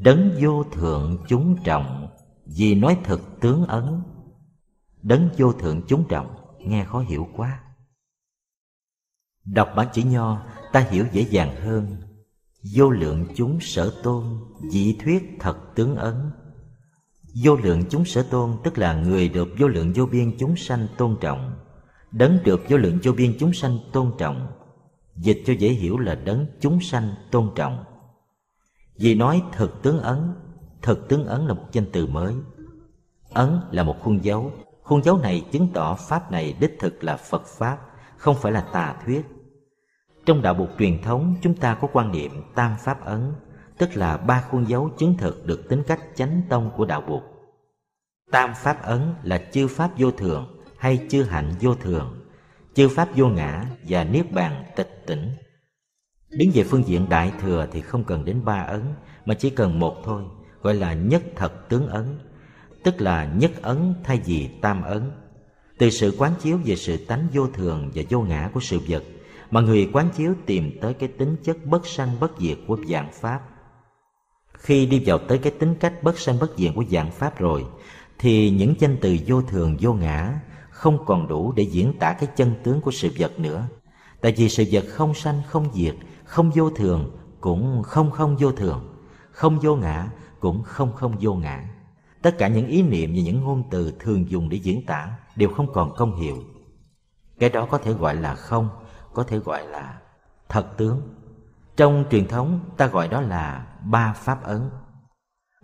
đấng 0.00 0.30
vô 0.40 0.64
thượng 0.64 1.24
chúng 1.28 1.56
trọng, 1.64 2.08
vì 2.46 2.74
nói 2.74 2.98
thực 3.04 3.40
tướng 3.40 3.66
ấn. 3.66 4.02
Đấng 5.02 5.28
vô 5.38 5.52
thượng 5.52 5.82
chúng 5.88 6.08
trọng, 6.08 6.34
nghe 6.58 6.84
khó 6.84 7.00
hiểu 7.00 7.28
quá. 7.36 7.62
Đọc 9.44 9.72
bản 9.76 9.88
chữ 9.92 10.02
nho, 10.02 10.46
ta 10.72 10.80
hiểu 10.80 11.06
dễ 11.12 11.22
dàng 11.22 11.56
hơn. 11.56 11.96
Vô 12.74 12.90
lượng 12.90 13.26
chúng 13.36 13.58
sở 13.60 14.00
tôn 14.02 14.24
dị 14.70 14.98
thuyết 15.04 15.36
thật 15.40 15.58
tướng 15.74 15.96
ấn. 15.96 16.30
Vô 17.44 17.56
lượng 17.56 17.84
chúng 17.90 18.04
sở 18.04 18.22
tôn, 18.30 18.56
tức 18.64 18.78
là 18.78 18.94
người 18.94 19.28
được 19.28 19.48
vô 19.58 19.68
lượng 19.68 19.92
vô 19.92 20.06
biên 20.06 20.36
chúng 20.38 20.56
sanh 20.56 20.86
tôn 20.98 21.16
trọng. 21.20 21.54
Đấng 22.12 22.38
được 22.44 22.60
vô 22.68 22.76
lượng 22.76 22.98
vô 23.02 23.12
biên 23.12 23.36
chúng 23.38 23.52
sanh 23.52 23.78
tôn 23.92 24.12
trọng 24.18 24.61
dịch 25.16 25.42
cho 25.46 25.52
dễ 25.52 25.68
hiểu 25.68 25.98
là 25.98 26.14
đấng 26.14 26.46
chúng 26.60 26.80
sanh 26.80 27.14
tôn 27.30 27.50
trọng. 27.54 27.84
Vì 28.96 29.14
nói 29.14 29.42
thực 29.52 29.82
tướng 29.82 30.00
ấn 30.00 30.34
thực 30.82 31.08
tướng 31.08 31.26
ấn 31.26 31.46
là 31.46 31.54
một 31.54 31.72
danh 31.72 31.86
từ 31.92 32.06
mới. 32.06 32.34
Ấn 33.32 33.60
là 33.70 33.82
một 33.82 33.96
khuôn 34.00 34.24
dấu. 34.24 34.52
Khuôn 34.82 35.02
dấu 35.02 35.18
này 35.18 35.44
chứng 35.52 35.68
tỏ 35.74 35.94
pháp 35.94 36.32
này 36.32 36.56
đích 36.60 36.76
thực 36.80 37.04
là 37.04 37.16
phật 37.16 37.46
pháp 37.46 37.78
không 38.16 38.36
phải 38.36 38.52
là 38.52 38.60
tà 38.60 38.96
thuyết. 39.04 39.26
Trong 40.26 40.42
đạo 40.42 40.54
Bụt 40.54 40.68
truyền 40.78 41.02
thống 41.02 41.34
chúng 41.42 41.54
ta 41.54 41.74
có 41.74 41.88
quan 41.92 42.12
niệm 42.12 42.32
tam 42.54 42.76
pháp 42.80 43.04
ấn, 43.04 43.32
tức 43.78 43.96
là 43.96 44.16
ba 44.16 44.44
khuôn 44.50 44.68
dấu 44.68 44.90
chứng 44.98 45.16
thực 45.18 45.46
được 45.46 45.68
tính 45.68 45.82
cách 45.86 46.00
chánh 46.14 46.42
tông 46.48 46.70
của 46.76 46.84
đạo 46.84 47.00
Bụt. 47.08 47.22
Tam 48.30 48.52
pháp 48.56 48.82
ấn 48.82 49.14
là 49.22 49.42
chư 49.52 49.68
pháp 49.68 49.90
vô 49.98 50.10
thường 50.10 50.58
hay 50.78 51.06
chư 51.10 51.22
hạnh 51.22 51.52
vô 51.60 51.74
thường, 51.74 52.21
chư 52.74 52.88
pháp 52.88 53.08
vô 53.16 53.28
ngã 53.28 53.64
và 53.88 54.04
niết 54.04 54.32
bàn 54.32 54.64
tịch 54.76 55.02
tỉnh. 55.06 55.30
Đứng 56.30 56.50
về 56.54 56.64
phương 56.64 56.86
diện 56.86 57.08
đại 57.08 57.32
thừa 57.40 57.66
thì 57.72 57.80
không 57.80 58.04
cần 58.04 58.24
đến 58.24 58.44
ba 58.44 58.60
ấn 58.62 58.82
mà 59.26 59.34
chỉ 59.34 59.50
cần 59.50 59.78
một 59.78 59.96
thôi, 60.04 60.22
gọi 60.62 60.74
là 60.74 60.94
nhất 60.94 61.22
thật 61.36 61.68
tướng 61.68 61.88
ấn, 61.88 62.18
tức 62.84 63.00
là 63.00 63.24
nhất 63.24 63.50
ấn 63.62 63.94
thay 64.04 64.20
vì 64.24 64.48
tam 64.60 64.82
ấn. 64.82 65.10
Từ 65.78 65.90
sự 65.90 66.14
quán 66.18 66.32
chiếu 66.42 66.58
về 66.64 66.76
sự 66.76 66.96
tánh 66.96 67.26
vô 67.32 67.46
thường 67.46 67.90
và 67.94 68.02
vô 68.10 68.20
ngã 68.20 68.50
của 68.54 68.60
sự 68.60 68.80
vật 68.88 69.02
mà 69.50 69.60
người 69.60 69.90
quán 69.92 70.08
chiếu 70.16 70.34
tìm 70.46 70.78
tới 70.80 70.94
cái 70.94 71.08
tính 71.08 71.36
chất 71.44 71.56
bất 71.66 71.86
sanh 71.86 72.20
bất 72.20 72.32
diệt 72.38 72.58
của 72.66 72.76
dạng 72.88 73.12
pháp 73.12 73.40
khi 74.52 74.86
đi 74.86 75.02
vào 75.06 75.18
tới 75.18 75.38
cái 75.38 75.52
tính 75.58 75.74
cách 75.80 76.02
bất 76.02 76.18
sanh 76.18 76.38
bất 76.38 76.50
diệt 76.56 76.72
của 76.74 76.84
dạng 76.90 77.10
pháp 77.10 77.38
rồi 77.38 77.64
thì 78.18 78.50
những 78.50 78.74
danh 78.78 78.96
từ 79.00 79.16
vô 79.26 79.42
thường 79.42 79.76
vô 79.80 79.92
ngã 79.92 80.40
không 80.82 81.04
còn 81.04 81.28
đủ 81.28 81.52
để 81.52 81.62
diễn 81.62 81.98
tả 81.98 82.12
cái 82.12 82.28
chân 82.36 82.54
tướng 82.62 82.80
của 82.80 82.90
sự 82.90 83.10
vật 83.18 83.38
nữa. 83.38 83.66
Tại 84.20 84.34
vì 84.36 84.48
sự 84.48 84.64
vật 84.70 84.84
không 84.88 85.14
sanh, 85.14 85.42
không 85.48 85.68
diệt, 85.74 85.94
không 86.24 86.50
vô 86.54 86.70
thường, 86.70 87.16
cũng 87.40 87.82
không 87.82 88.10
không 88.10 88.36
vô 88.36 88.52
thường. 88.52 88.96
Không 89.30 89.58
vô 89.58 89.76
ngã, 89.76 90.10
cũng 90.40 90.62
không 90.62 90.92
không 90.92 91.16
vô 91.20 91.34
ngã. 91.34 91.68
Tất 92.22 92.38
cả 92.38 92.48
những 92.48 92.66
ý 92.66 92.82
niệm 92.82 93.10
và 93.10 93.20
những 93.22 93.40
ngôn 93.40 93.62
từ 93.70 93.92
thường 93.98 94.30
dùng 94.30 94.48
để 94.48 94.56
diễn 94.56 94.86
tả 94.86 95.18
đều 95.36 95.48
không 95.48 95.72
còn 95.72 95.94
công 95.96 96.16
hiệu. 96.16 96.36
Cái 97.38 97.50
đó 97.50 97.66
có 97.70 97.78
thể 97.78 97.92
gọi 97.92 98.14
là 98.14 98.34
không, 98.34 98.68
có 99.14 99.22
thể 99.22 99.38
gọi 99.38 99.66
là 99.66 99.98
thật 100.48 100.76
tướng. 100.76 101.00
Trong 101.76 102.04
truyền 102.10 102.28
thống, 102.28 102.60
ta 102.76 102.86
gọi 102.86 103.08
đó 103.08 103.20
là 103.20 103.66
ba 103.84 104.12
pháp 104.12 104.42
ấn. 104.42 104.70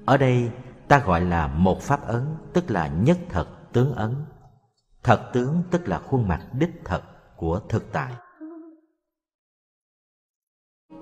Ở 0.05 0.17
đây, 0.17 0.51
ta 0.89 0.99
gọi 0.99 1.21
là 1.21 1.47
một 1.47 1.83
pháp 1.83 2.07
ấn, 2.07 2.37
tức 2.53 2.71
là 2.71 2.89
nhất 2.89 3.19
thật 3.29 3.73
tướng 3.73 3.95
ấn 3.95 4.15
thật 5.03 5.31
tướng 5.33 5.63
tức 5.71 5.89
là 5.89 5.99
khuôn 5.99 6.29
mặt 6.29 6.49
đích 6.53 6.71
thật 6.85 7.03
của 7.37 7.61
thực 7.69 7.93
tại. 7.93 8.13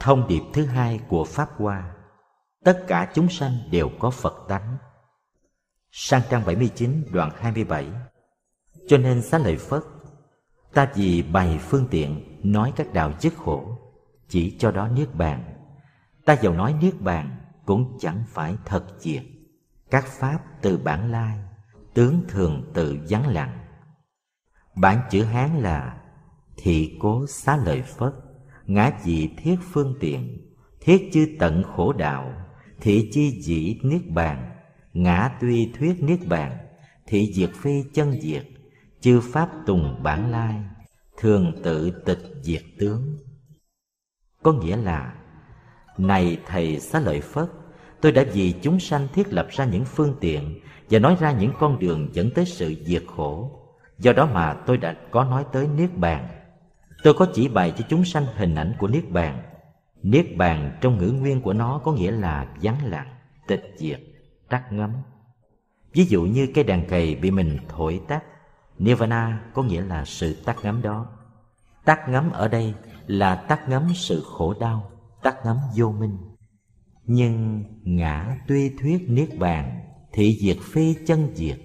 Thông 0.00 0.28
điệp 0.28 0.42
thứ 0.52 0.66
hai 0.66 1.00
của 1.08 1.24
pháp 1.24 1.50
hoa, 1.56 1.96
tất 2.64 2.84
cả 2.88 3.10
chúng 3.14 3.28
sanh 3.28 3.52
đều 3.70 3.90
có 3.98 4.10
phật 4.10 4.44
tánh. 4.48 4.76
Sang 5.90 6.22
trang 6.30 6.42
79 6.46 7.04
đoạn 7.12 7.30
27 7.36 7.92
cho 8.88 8.98
nên 8.98 9.22
xá 9.22 9.38
lợi 9.38 9.56
phất, 9.56 9.82
ta 10.72 10.92
vì 10.94 11.22
bày 11.22 11.58
phương 11.58 11.88
tiện 11.90 12.40
nói 12.52 12.72
các 12.76 12.92
đạo 12.92 13.12
dứt 13.20 13.32
khổ 13.36 13.78
chỉ 14.28 14.56
cho 14.58 14.70
đó 14.70 14.88
niết 14.88 15.14
bàn. 15.14 15.44
Ta 16.24 16.36
giàu 16.36 16.54
nói 16.54 16.74
niết 16.80 17.00
bàn 17.00 17.36
cũng 17.66 17.98
chẳng 18.00 18.24
phải 18.28 18.56
thật 18.64 18.84
diệt. 18.98 19.22
Các 19.90 20.04
pháp 20.06 20.38
từ 20.62 20.78
bản 20.78 21.10
lai, 21.12 21.38
tướng 21.94 22.24
thường 22.28 22.70
tự 22.74 22.98
vắng 23.08 23.26
lặng 23.28 23.65
bản 24.76 25.00
chữ 25.10 25.22
hán 25.22 25.62
là 25.62 25.96
thị 26.56 26.96
cố 27.00 27.26
xá 27.28 27.56
lợi 27.56 27.82
phất, 27.82 28.12
ngã 28.66 28.90
dị 29.04 29.28
thiết 29.36 29.56
phương 29.72 29.94
tiện, 30.00 30.52
thiết 30.80 31.10
chư 31.12 31.26
tận 31.38 31.62
khổ 31.62 31.92
đạo, 31.92 32.32
thị 32.80 33.10
chi 33.12 33.40
dĩ 33.42 33.78
niết 33.82 34.10
bàn, 34.10 34.50
ngã 34.92 35.30
tuy 35.40 35.72
thuyết 35.78 36.02
niết 36.02 36.18
bàn, 36.28 36.58
thị 37.06 37.32
diệt 37.34 37.50
phi 37.54 37.82
chân 37.94 38.20
diệt, 38.20 38.46
chư 39.00 39.20
pháp 39.20 39.48
tùng 39.66 40.02
bản 40.02 40.30
lai, 40.30 40.54
thường 41.18 41.52
tự 41.62 41.90
tịch 41.90 42.22
diệt 42.42 42.62
tướng. 42.78 43.16
Có 44.42 44.52
nghĩa 44.52 44.76
là, 44.76 45.14
này 45.98 46.38
thầy 46.46 46.80
xá 46.80 47.00
lợi 47.00 47.20
phất, 47.20 47.48
tôi 48.00 48.12
đã 48.12 48.24
vì 48.32 48.54
chúng 48.62 48.80
sanh 48.80 49.08
thiết 49.14 49.32
lập 49.32 49.46
ra 49.50 49.64
những 49.64 49.84
phương 49.84 50.14
tiện 50.20 50.60
và 50.90 50.98
nói 50.98 51.16
ra 51.20 51.32
những 51.32 51.52
con 51.58 51.78
đường 51.78 52.08
dẫn 52.12 52.30
tới 52.30 52.44
sự 52.46 52.74
diệt 52.84 53.02
khổ 53.16 53.62
do 53.98 54.12
đó 54.12 54.26
mà 54.26 54.54
tôi 54.66 54.76
đã 54.76 54.94
có 55.10 55.24
nói 55.24 55.44
tới 55.52 55.68
niết 55.68 55.90
bàn 55.96 56.28
tôi 57.02 57.14
có 57.14 57.26
chỉ 57.34 57.48
bày 57.48 57.72
cho 57.78 57.84
chúng 57.88 58.04
sanh 58.04 58.26
hình 58.36 58.54
ảnh 58.54 58.72
của 58.78 58.88
niết 58.88 59.10
bàn 59.10 59.42
niết 60.02 60.26
bàn 60.36 60.78
trong 60.80 60.98
ngữ 60.98 61.10
nguyên 61.10 61.40
của 61.40 61.52
nó 61.52 61.80
có 61.84 61.92
nghĩa 61.92 62.10
là 62.10 62.46
vắng 62.62 62.78
lặng 62.84 63.14
tịch 63.46 63.74
diệt 63.76 64.00
tắt 64.48 64.72
ngấm 64.72 64.92
ví 65.92 66.04
dụ 66.04 66.22
như 66.22 66.48
cây 66.54 66.64
đàn 66.64 66.86
cầy 66.88 67.14
bị 67.14 67.30
mình 67.30 67.58
thổi 67.68 68.00
tắt 68.08 68.22
Nirvana 68.78 69.40
có 69.54 69.62
nghĩa 69.62 69.82
là 69.82 70.04
sự 70.04 70.36
tắt 70.44 70.56
ngấm 70.62 70.82
đó. 70.82 71.06
Tắt 71.84 72.08
ngấm 72.08 72.30
ở 72.30 72.48
đây 72.48 72.74
là 73.06 73.34
tắt 73.34 73.68
ngấm 73.68 73.92
sự 73.94 74.22
khổ 74.26 74.54
đau, 74.60 74.90
tắt 75.22 75.36
ngấm 75.44 75.56
vô 75.76 75.92
minh. 75.92 76.18
Nhưng 77.04 77.64
ngã 77.82 78.36
tuy 78.48 78.70
thuyết 78.80 79.04
niết 79.08 79.28
bàn, 79.38 79.80
thị 80.12 80.38
diệt 80.40 80.56
phi 80.72 80.94
chân 81.06 81.28
diệt. 81.34 81.58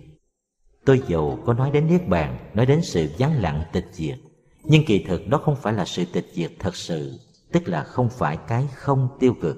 Tôi 0.86 1.02
dầu 1.08 1.40
có 1.46 1.54
nói 1.54 1.72
đến 1.72 1.88
niết 1.88 2.08
bàn, 2.08 2.38
nói 2.54 2.66
đến 2.66 2.82
sự 2.84 3.10
vắng 3.18 3.42
lặng 3.42 3.64
tịch 3.74 3.88
diệt, 3.92 4.18
nhưng 4.64 4.86
kỳ 4.86 5.04
thực 5.04 5.28
đó 5.28 5.38
không 5.38 5.56
phải 5.56 5.74
là 5.74 5.86
sự 5.86 6.06
tịch 6.06 6.28
diệt 6.34 6.52
thật 6.60 6.76
sự, 6.76 7.20
tức 7.52 7.68
là 7.68 7.84
không 7.84 8.10
phải 8.10 8.38
cái 8.48 8.68
không 8.76 9.08
tiêu 9.20 9.36
cực. 9.42 9.58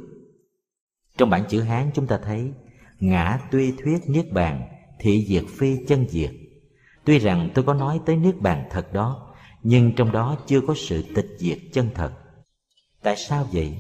Trong 1.17 1.29
bản 1.29 1.43
chữ 1.49 1.61
Hán 1.61 1.91
chúng 1.93 2.07
ta 2.07 2.19
thấy 2.23 2.51
ngã 2.99 3.39
tuy 3.51 3.71
thuyết 3.71 4.09
niết 4.09 4.31
bàn, 4.31 4.67
thị 4.99 5.25
diệt 5.27 5.43
phi 5.57 5.85
chân 5.87 6.05
diệt 6.09 6.31
Tuy 7.05 7.19
rằng 7.19 7.49
tôi 7.53 7.65
có 7.65 7.73
nói 7.73 7.99
tới 8.05 8.15
Niết 8.15 8.41
Bàn 8.41 8.67
thật 8.69 8.93
đó, 8.93 9.33
nhưng 9.63 9.95
trong 9.95 10.11
đó 10.11 10.37
chưa 10.47 10.61
có 10.61 10.73
sự 10.77 11.03
tịch 11.15 11.27
diệt 11.37 11.57
chân 11.73 11.89
thật. 11.95 12.11
Tại 13.01 13.15
sao 13.15 13.47
vậy? 13.51 13.77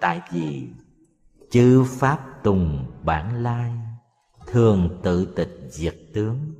tại 0.00 0.20
vì 0.32 0.68
chư 1.50 1.84
pháp 1.84 2.18
tùng 2.42 2.86
bản 3.02 3.42
lai 3.42 3.72
thường 4.46 5.00
tự 5.02 5.32
tịch 5.36 5.58
diệt 5.68 5.94
tướng. 6.14 6.54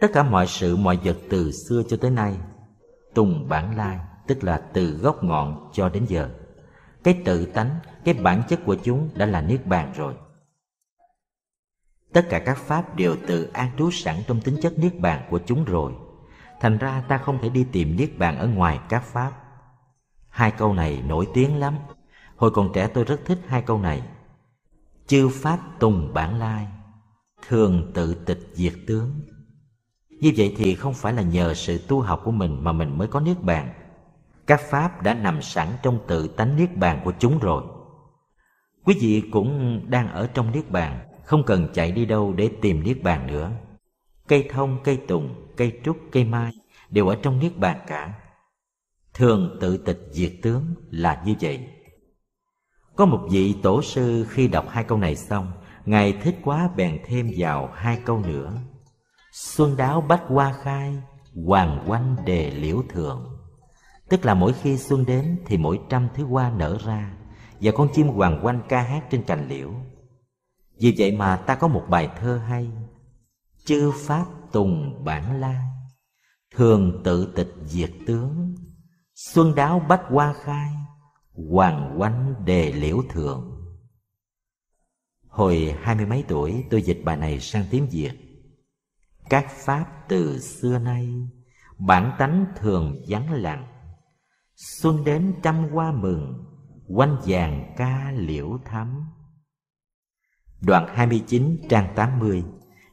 Tất 0.00 0.08
cả 0.12 0.22
mọi 0.22 0.46
sự, 0.46 0.76
mọi 0.76 0.98
vật 1.04 1.16
từ 1.30 1.52
xưa 1.52 1.82
cho 1.88 1.96
tới 1.96 2.10
nay, 2.10 2.36
tùng 3.14 3.48
bản 3.48 3.76
lai, 3.76 3.98
tức 4.26 4.44
là 4.44 4.62
từ 4.72 4.90
gốc 4.90 5.24
ngọn 5.24 5.70
cho 5.72 5.88
đến 5.88 6.06
giờ, 6.08 6.30
cái 7.04 7.22
tự 7.24 7.46
tánh, 7.46 7.78
cái 8.04 8.14
bản 8.14 8.42
chất 8.48 8.60
của 8.64 8.76
chúng 8.82 9.10
đã 9.14 9.26
là 9.26 9.40
niết 9.40 9.66
bàn 9.66 9.92
rồi. 9.96 10.14
Tất 12.12 12.26
cả 12.30 12.38
các 12.38 12.58
pháp 12.58 12.96
đều 12.96 13.16
tự 13.26 13.50
an 13.52 13.70
trú 13.78 13.90
sẵn 13.90 14.16
trong 14.26 14.40
tính 14.40 14.58
chất 14.62 14.78
niết 14.78 15.00
bàn 15.00 15.26
của 15.30 15.40
chúng 15.46 15.64
rồi. 15.64 15.92
Thành 16.60 16.78
ra 16.78 17.04
ta 17.08 17.18
không 17.18 17.38
thể 17.42 17.48
đi 17.48 17.66
tìm 17.72 17.96
niết 17.96 18.18
bàn 18.18 18.38
ở 18.38 18.46
ngoài 18.46 18.80
các 18.88 19.04
pháp. 19.04 19.32
Hai 20.28 20.50
câu 20.50 20.74
này 20.74 21.02
nổi 21.06 21.28
tiếng 21.34 21.56
lắm. 21.56 21.78
Hồi 22.36 22.50
còn 22.50 22.70
trẻ 22.74 22.88
tôi 22.94 23.04
rất 23.04 23.20
thích 23.24 23.38
hai 23.46 23.62
câu 23.62 23.78
này 23.78 24.02
chư 25.06 25.28
pháp 25.28 25.58
tùng 25.78 26.14
bản 26.14 26.38
lai, 26.38 26.66
thường 27.48 27.90
tự 27.94 28.14
tịch 28.14 28.50
diệt 28.52 28.72
tướng. 28.86 29.20
Như 30.10 30.32
vậy 30.36 30.54
thì 30.56 30.74
không 30.74 30.94
phải 30.94 31.12
là 31.12 31.22
nhờ 31.22 31.54
sự 31.54 31.78
tu 31.88 32.00
học 32.00 32.20
của 32.24 32.30
mình 32.30 32.64
mà 32.64 32.72
mình 32.72 32.98
mới 32.98 33.08
có 33.08 33.20
niết 33.20 33.42
bàn. 33.42 33.72
Các 34.46 34.60
pháp 34.70 35.02
đã 35.02 35.14
nằm 35.14 35.42
sẵn 35.42 35.68
trong 35.82 35.98
tự 36.08 36.28
tánh 36.28 36.56
niết 36.56 36.76
bàn 36.76 37.00
của 37.04 37.12
chúng 37.18 37.38
rồi. 37.38 37.62
Quý 38.84 38.96
vị 39.00 39.22
cũng 39.32 39.80
đang 39.90 40.08
ở 40.08 40.28
trong 40.34 40.52
niết 40.52 40.70
bàn, 40.70 41.08
không 41.24 41.42
cần 41.44 41.68
chạy 41.74 41.92
đi 41.92 42.04
đâu 42.04 42.32
để 42.32 42.50
tìm 42.60 42.82
niết 42.82 43.02
bàn 43.02 43.26
nữa. 43.26 43.50
Cây 44.28 44.48
thông, 44.50 44.78
cây 44.84 44.96
tùng, 44.96 45.34
cây 45.56 45.80
trúc, 45.84 45.96
cây 46.12 46.24
mai 46.24 46.52
đều 46.90 47.08
ở 47.08 47.16
trong 47.22 47.38
niết 47.38 47.58
bàn 47.58 47.80
cả. 47.86 48.14
Thường 49.14 49.58
tự 49.60 49.76
tịch 49.76 50.08
diệt 50.10 50.32
tướng 50.42 50.74
là 50.90 51.22
như 51.26 51.34
vậy 51.40 51.68
có 52.96 53.06
một 53.06 53.26
vị 53.30 53.54
tổ 53.62 53.82
sư 53.82 54.26
khi 54.30 54.48
đọc 54.48 54.68
hai 54.68 54.84
câu 54.84 54.98
này 54.98 55.16
xong, 55.16 55.52
ngài 55.84 56.12
thích 56.12 56.38
quá 56.44 56.70
bèn 56.76 56.98
thêm 57.06 57.30
vào 57.36 57.70
hai 57.74 58.00
câu 58.04 58.18
nữa. 58.18 58.52
Xuân 59.32 59.76
đáo 59.76 60.00
bách 60.00 60.22
hoa 60.28 60.54
khai, 60.62 60.96
hoàng 61.46 61.84
quanh 61.86 62.16
đề 62.24 62.50
liễu 62.50 62.82
thượng. 62.88 63.38
Tức 64.08 64.24
là 64.24 64.34
mỗi 64.34 64.52
khi 64.52 64.76
xuân 64.76 65.06
đến 65.06 65.38
thì 65.46 65.56
mỗi 65.56 65.80
trăm 65.88 66.08
thứ 66.14 66.24
hoa 66.24 66.50
nở 66.50 66.78
ra, 66.84 67.16
và 67.60 67.72
con 67.74 67.88
chim 67.94 68.08
hoàng 68.08 68.40
quanh 68.42 68.62
ca 68.68 68.82
hát 68.82 69.04
trên 69.10 69.22
cành 69.22 69.48
liễu. 69.48 69.70
Vì 70.80 70.94
vậy 70.98 71.12
mà 71.12 71.36
ta 71.36 71.54
có 71.54 71.68
một 71.68 71.84
bài 71.88 72.08
thơ 72.20 72.40
hay. 72.48 72.70
Chư 73.64 73.92
pháp 74.06 74.24
tùng 74.52 75.04
bản 75.04 75.40
la, 75.40 75.64
thường 76.54 77.00
tự 77.04 77.32
tịch 77.36 77.54
diệt 77.64 77.90
tướng, 78.06 78.54
xuân 79.14 79.54
đáo 79.54 79.86
bách 79.88 80.02
hoa 80.08 80.34
khai 80.44 80.72
hoàng 81.36 81.94
quanh 81.98 82.34
đề 82.44 82.72
liễu 82.72 83.02
thượng. 83.08 83.56
Hồi 85.28 85.74
hai 85.80 85.94
mươi 85.94 86.06
mấy 86.06 86.24
tuổi, 86.28 86.64
tôi 86.70 86.82
dịch 86.82 87.00
bài 87.04 87.16
này 87.16 87.40
sang 87.40 87.64
tiếng 87.70 87.86
việt. 87.90 88.12
Các 89.30 89.50
pháp 89.50 89.84
từ 90.08 90.38
xưa 90.40 90.78
nay, 90.78 91.08
bản 91.78 92.12
tánh 92.18 92.46
thường 92.56 92.96
vắng 93.08 93.32
lặng. 93.32 93.66
Xuân 94.56 95.04
đến 95.04 95.34
trăm 95.42 95.68
hoa 95.68 95.92
mừng 95.92 96.44
quanh 96.88 97.16
vàng 97.26 97.74
ca 97.76 98.12
liễu 98.16 98.58
thắm. 98.64 99.04
Đoạn 100.60 100.88
29 100.94 101.56
trang 101.68 101.92
80 101.96 102.44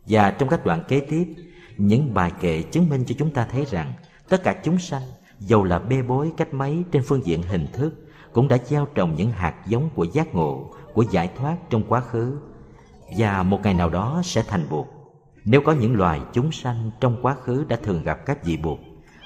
và 0.08 0.32
trong 0.32 0.50
các 0.50 0.66
đoạn 0.66 0.84
kế 0.88 1.00
tiếp, 1.00 1.36
những 1.78 2.14
bài 2.14 2.32
kệ 2.42 2.64
chứng 2.64 2.90
minh 2.90 3.04
cho 3.08 3.16
chúng 3.20 3.34
ta 3.34 3.46
thấy 3.46 3.66
rằng 3.66 3.94
tất 4.30 4.44
cả 4.44 4.62
chúng 4.64 4.80
sanh, 4.80 5.04
dầu 5.40 5.64
là 5.64 5.80
bê 5.80 6.02
bối 6.02 6.34
cách 6.38 6.54
mấy 6.54 6.84
trên 6.92 7.04
phương 7.06 7.26
diện 7.26 7.42
hình 7.42 7.68
thức 7.74 8.03
cũng 8.34 8.48
đã 8.48 8.58
gieo 8.66 8.88
trồng 8.96 9.16
những 9.16 9.32
hạt 9.32 9.56
giống 9.68 9.90
của 9.96 10.04
giác 10.04 10.36
ngộ, 10.36 10.72
của 10.94 11.06
giải 11.12 11.30
thoát 11.38 11.58
trong 11.70 11.84
quá 11.88 12.00
khứ. 12.00 12.38
Và 13.18 13.44
một 13.44 13.60
ngày 13.64 13.74
nào 13.74 13.90
đó 13.90 14.22
sẽ 14.24 14.44
thành 14.48 14.68
bụt 14.70 14.88
nếu 15.46 15.62
có 15.62 15.72
những 15.72 15.96
loài 15.96 16.22
chúng 16.34 16.52
sanh 16.52 16.92
trong 17.00 17.18
quá 17.22 17.36
khứ 17.36 17.66
đã 17.68 17.76
thường 17.76 18.04
gặp 18.04 18.26
các 18.26 18.44
vị 18.46 18.58
bụt 18.58 18.80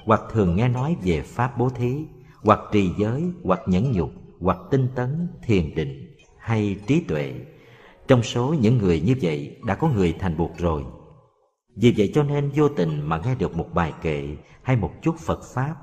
hoặc 0.05 0.21
thường 0.31 0.55
nghe 0.55 0.67
nói 0.67 0.95
về 1.03 1.21
pháp 1.21 1.57
bố 1.57 1.69
thí, 1.69 2.05
hoặc 2.43 2.59
trì 2.71 2.89
giới, 2.97 3.23
hoặc 3.43 3.59
nhẫn 3.67 3.91
nhục, 3.91 4.11
hoặc 4.39 4.57
tinh 4.71 4.87
tấn, 4.95 5.27
thiền 5.43 5.75
định, 5.75 6.15
hay 6.39 6.79
trí 6.87 7.01
tuệ, 7.01 7.33
trong 8.07 8.23
số 8.23 8.55
những 8.59 8.77
người 8.77 9.01
như 9.01 9.15
vậy 9.21 9.57
đã 9.65 9.75
có 9.75 9.87
người 9.87 10.15
thành 10.19 10.37
bụt 10.37 10.51
rồi. 10.57 10.83
Vì 11.75 11.93
vậy 11.97 12.11
cho 12.13 12.23
nên 12.23 12.51
vô 12.55 12.69
tình 12.69 13.01
mà 13.01 13.21
nghe 13.25 13.35
được 13.35 13.57
một 13.57 13.73
bài 13.73 13.93
kệ 14.01 14.35
hay 14.63 14.75
một 14.75 14.91
chút 15.01 15.15
phật 15.19 15.39
pháp 15.53 15.75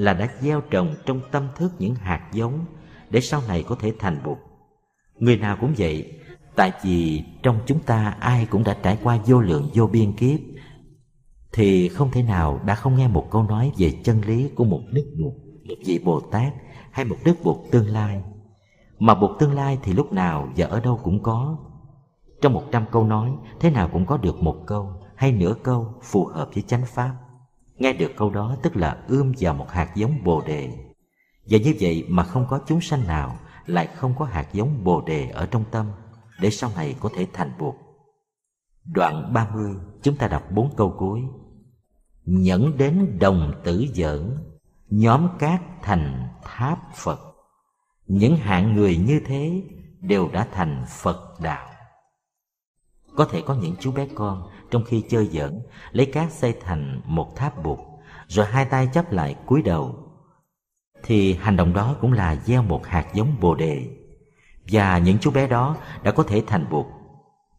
là 0.00 0.14
đã 0.14 0.28
gieo 0.40 0.60
trồng 0.60 0.94
trong 1.06 1.20
tâm 1.30 1.48
thức 1.56 1.72
những 1.78 1.94
hạt 1.94 2.28
giống 2.32 2.64
để 3.10 3.20
sau 3.20 3.42
này 3.48 3.64
có 3.68 3.74
thể 3.74 3.92
thành 3.98 4.22
bụt 4.24 4.38
người 5.20 5.36
nào 5.36 5.56
cũng 5.60 5.74
vậy, 5.78 6.12
tại 6.56 6.72
vì 6.82 7.24
trong 7.42 7.58
chúng 7.66 7.78
ta 7.78 8.16
ai 8.20 8.46
cũng 8.50 8.64
đã 8.64 8.76
trải 8.82 8.98
qua 9.02 9.18
vô 9.26 9.40
lượng 9.40 9.70
vô 9.74 9.86
biên 9.86 10.12
kiếp, 10.12 10.40
thì 11.52 11.88
không 11.88 12.10
thể 12.10 12.22
nào 12.22 12.60
đã 12.66 12.74
không 12.74 12.96
nghe 12.96 13.08
một 13.08 13.26
câu 13.30 13.42
nói 13.42 13.72
về 13.78 13.92
chân 14.04 14.20
lý 14.20 14.48
của 14.48 14.64
một 14.64 14.80
đức 14.92 15.14
bụt, 15.20 15.32
một 15.68 15.74
vị 15.86 16.00
bồ 16.04 16.20
tát 16.20 16.52
hay 16.90 17.04
một 17.04 17.16
đức 17.24 17.34
bụt 17.44 17.56
tương 17.70 17.88
lai. 17.88 18.22
Mà 18.98 19.14
bụt 19.14 19.30
tương 19.38 19.54
lai 19.54 19.78
thì 19.82 19.92
lúc 19.92 20.12
nào 20.12 20.48
và 20.56 20.66
ở 20.66 20.80
đâu 20.80 21.00
cũng 21.02 21.22
có. 21.22 21.56
Trong 22.40 22.52
một 22.52 22.64
trăm 22.72 22.84
câu 22.92 23.04
nói, 23.04 23.32
thế 23.60 23.70
nào 23.70 23.88
cũng 23.92 24.06
có 24.06 24.16
được 24.16 24.42
một 24.42 24.56
câu 24.66 24.92
hay 25.16 25.32
nửa 25.32 25.54
câu 25.62 25.94
phù 26.02 26.24
hợp 26.24 26.48
với 26.54 26.62
chánh 26.62 26.84
pháp 26.86 27.16
nghe 27.80 27.92
được 27.92 28.12
câu 28.16 28.30
đó 28.30 28.56
tức 28.62 28.76
là 28.76 29.02
ươm 29.08 29.32
vào 29.40 29.54
một 29.54 29.70
hạt 29.70 29.92
giống 29.94 30.24
bồ 30.24 30.42
đề 30.46 30.70
và 31.50 31.58
như 31.58 31.74
vậy 31.80 32.06
mà 32.08 32.24
không 32.24 32.46
có 32.48 32.60
chúng 32.66 32.80
sanh 32.80 33.06
nào 33.06 33.38
lại 33.66 33.88
không 33.96 34.14
có 34.18 34.24
hạt 34.24 34.48
giống 34.52 34.84
bồ 34.84 35.00
đề 35.00 35.28
ở 35.28 35.46
trong 35.46 35.64
tâm 35.70 35.86
để 36.40 36.50
sau 36.50 36.70
này 36.76 36.96
có 37.00 37.10
thể 37.14 37.26
thành 37.32 37.52
buộc. 37.58 37.76
Đoạn 38.84 39.32
30 39.32 39.74
chúng 40.02 40.16
ta 40.16 40.28
đọc 40.28 40.42
bốn 40.50 40.76
câu 40.76 40.94
cuối. 40.98 41.20
Nhẫn 42.24 42.76
đến 42.76 43.18
đồng 43.20 43.52
tử 43.64 43.86
giỡn, 43.94 44.36
nhóm 44.90 45.28
cát 45.38 45.60
thành 45.82 46.28
tháp 46.44 46.78
Phật. 46.94 47.20
Những 48.06 48.36
hạng 48.36 48.74
người 48.74 48.96
như 48.96 49.20
thế 49.26 49.62
đều 50.00 50.28
đã 50.32 50.48
thành 50.52 50.84
Phật 50.88 51.40
đạo. 51.40 51.68
Có 53.16 53.24
thể 53.24 53.42
có 53.46 53.54
những 53.54 53.74
chú 53.80 53.92
bé 53.92 54.08
con 54.14 54.50
trong 54.70 54.84
khi 54.84 55.02
chơi 55.08 55.26
giỡn, 55.26 55.60
lấy 55.92 56.06
cát 56.06 56.32
xây 56.32 56.54
thành 56.60 57.00
một 57.04 57.36
tháp 57.36 57.62
bụt 57.64 57.78
rồi 58.28 58.46
hai 58.46 58.64
tay 58.64 58.88
chắp 58.94 59.12
lại 59.12 59.36
cúi 59.46 59.62
đầu. 59.62 59.94
Thì 61.02 61.34
hành 61.34 61.56
động 61.56 61.72
đó 61.72 61.96
cũng 62.00 62.12
là 62.12 62.36
gieo 62.36 62.62
một 62.62 62.86
hạt 62.86 63.06
giống 63.14 63.40
bồ 63.40 63.54
đề, 63.54 63.86
và 64.72 64.98
những 64.98 65.18
chú 65.18 65.30
bé 65.30 65.46
đó 65.46 65.76
đã 66.02 66.10
có 66.10 66.22
thể 66.22 66.42
thành 66.46 66.70
bụt 66.70 66.86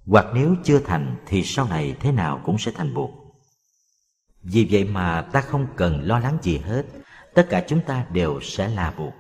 hoặc 0.08 0.26
nếu 0.34 0.56
chưa 0.64 0.80
thành 0.80 1.16
thì 1.26 1.44
sau 1.44 1.68
này 1.68 1.96
thế 2.00 2.12
nào 2.12 2.42
cũng 2.46 2.58
sẽ 2.58 2.72
thành 2.72 2.94
bụt 2.94 3.10
vì 4.44 4.68
vậy 4.72 4.84
mà 4.84 5.22
ta 5.22 5.42
không 5.42 5.68
cần 5.76 6.02
lo 6.04 6.20
lắng 6.20 6.38
gì 6.42 6.58
hết, 6.58 6.86
tất 7.34 7.48
cả 7.50 7.64
chúng 7.68 7.82
ta 7.82 8.06
đều 8.12 8.40
sẽ 8.42 8.68
là 8.68 8.94
bụt 8.98 9.14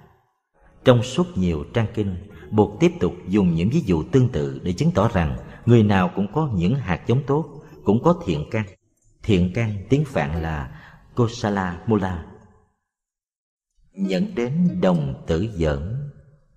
trong 0.84 1.04
suốt 1.04 1.38
nhiều 1.38 1.64
trang 1.74 1.88
kinh 1.94 2.16
bụt 2.52 2.80
tiếp 2.80 2.92
tục 3.00 3.14
dùng 3.28 3.56
những 3.56 3.70
ví 3.70 3.80
dụ 3.80 4.04
tương 4.04 4.30
tự 4.30 4.62
để 4.64 4.74
chứng 4.74 4.92
tỏ 4.92 5.10
rằng 5.14 5.38
người 5.66 5.84
nào 5.84 6.12
cũng 6.16 6.34
có 6.34 6.50
những 6.54 6.76
hạt 6.76 7.02
giống 7.08 7.24
tốt 7.24 7.61
cũng 7.86 8.04
có 8.04 8.22
thiện 8.26 8.46
căn. 8.52 8.66
Thiện 9.24 9.52
căn 9.56 9.74
tiếng 9.90 10.06
phạn 10.06 10.42
là 10.42 10.82
kosala 11.16 11.84
mula. 11.88 12.26
Dẫn 13.94 14.36
đến 14.36 14.80
đồng 14.82 15.24
tử 15.28 15.50
giỡn, 15.56 16.12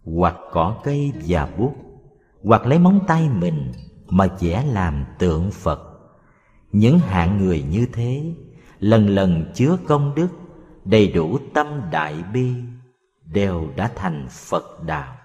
hoặc 0.04 0.36
cỏ 0.52 0.80
cây 0.84 1.12
và 1.26 1.46
bút 1.58 1.74
hoặc 2.44 2.66
lấy 2.66 2.78
móng 2.78 3.00
tay 3.06 3.28
mình 3.28 3.72
mà 4.08 4.26
vẽ 4.40 4.64
làm 4.72 5.04
tượng 5.18 5.50
phật. 5.50 5.80
Những 6.72 6.98
hạng 6.98 7.38
người 7.38 7.62
như 7.62 7.86
thế 7.92 8.34
lần 8.78 9.08
lần 9.08 9.52
chứa 9.54 9.76
công 9.86 10.14
đức, 10.14 10.28
đầy 10.84 11.08
đủ 11.08 11.38
tâm 11.54 11.66
đại 11.92 12.14
bi, 12.32 12.52
đều 13.24 13.68
đã 13.76 13.90
thành 13.96 14.26
phật 14.30 14.82
đạo 14.86 15.16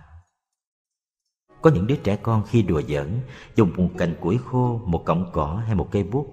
có 1.61 1.69
những 1.69 1.87
đứa 1.87 1.95
trẻ 1.95 2.15
con 2.15 2.43
khi 2.47 2.61
đùa 2.61 2.81
giỡn 2.81 3.19
dùng 3.55 3.71
một 3.77 3.89
cành 3.97 4.15
củi 4.21 4.37
khô 4.45 4.81
một 4.85 5.05
cọng 5.05 5.29
cỏ 5.33 5.61
hay 5.65 5.75
một 5.75 5.87
cây 5.91 6.03
bút 6.03 6.27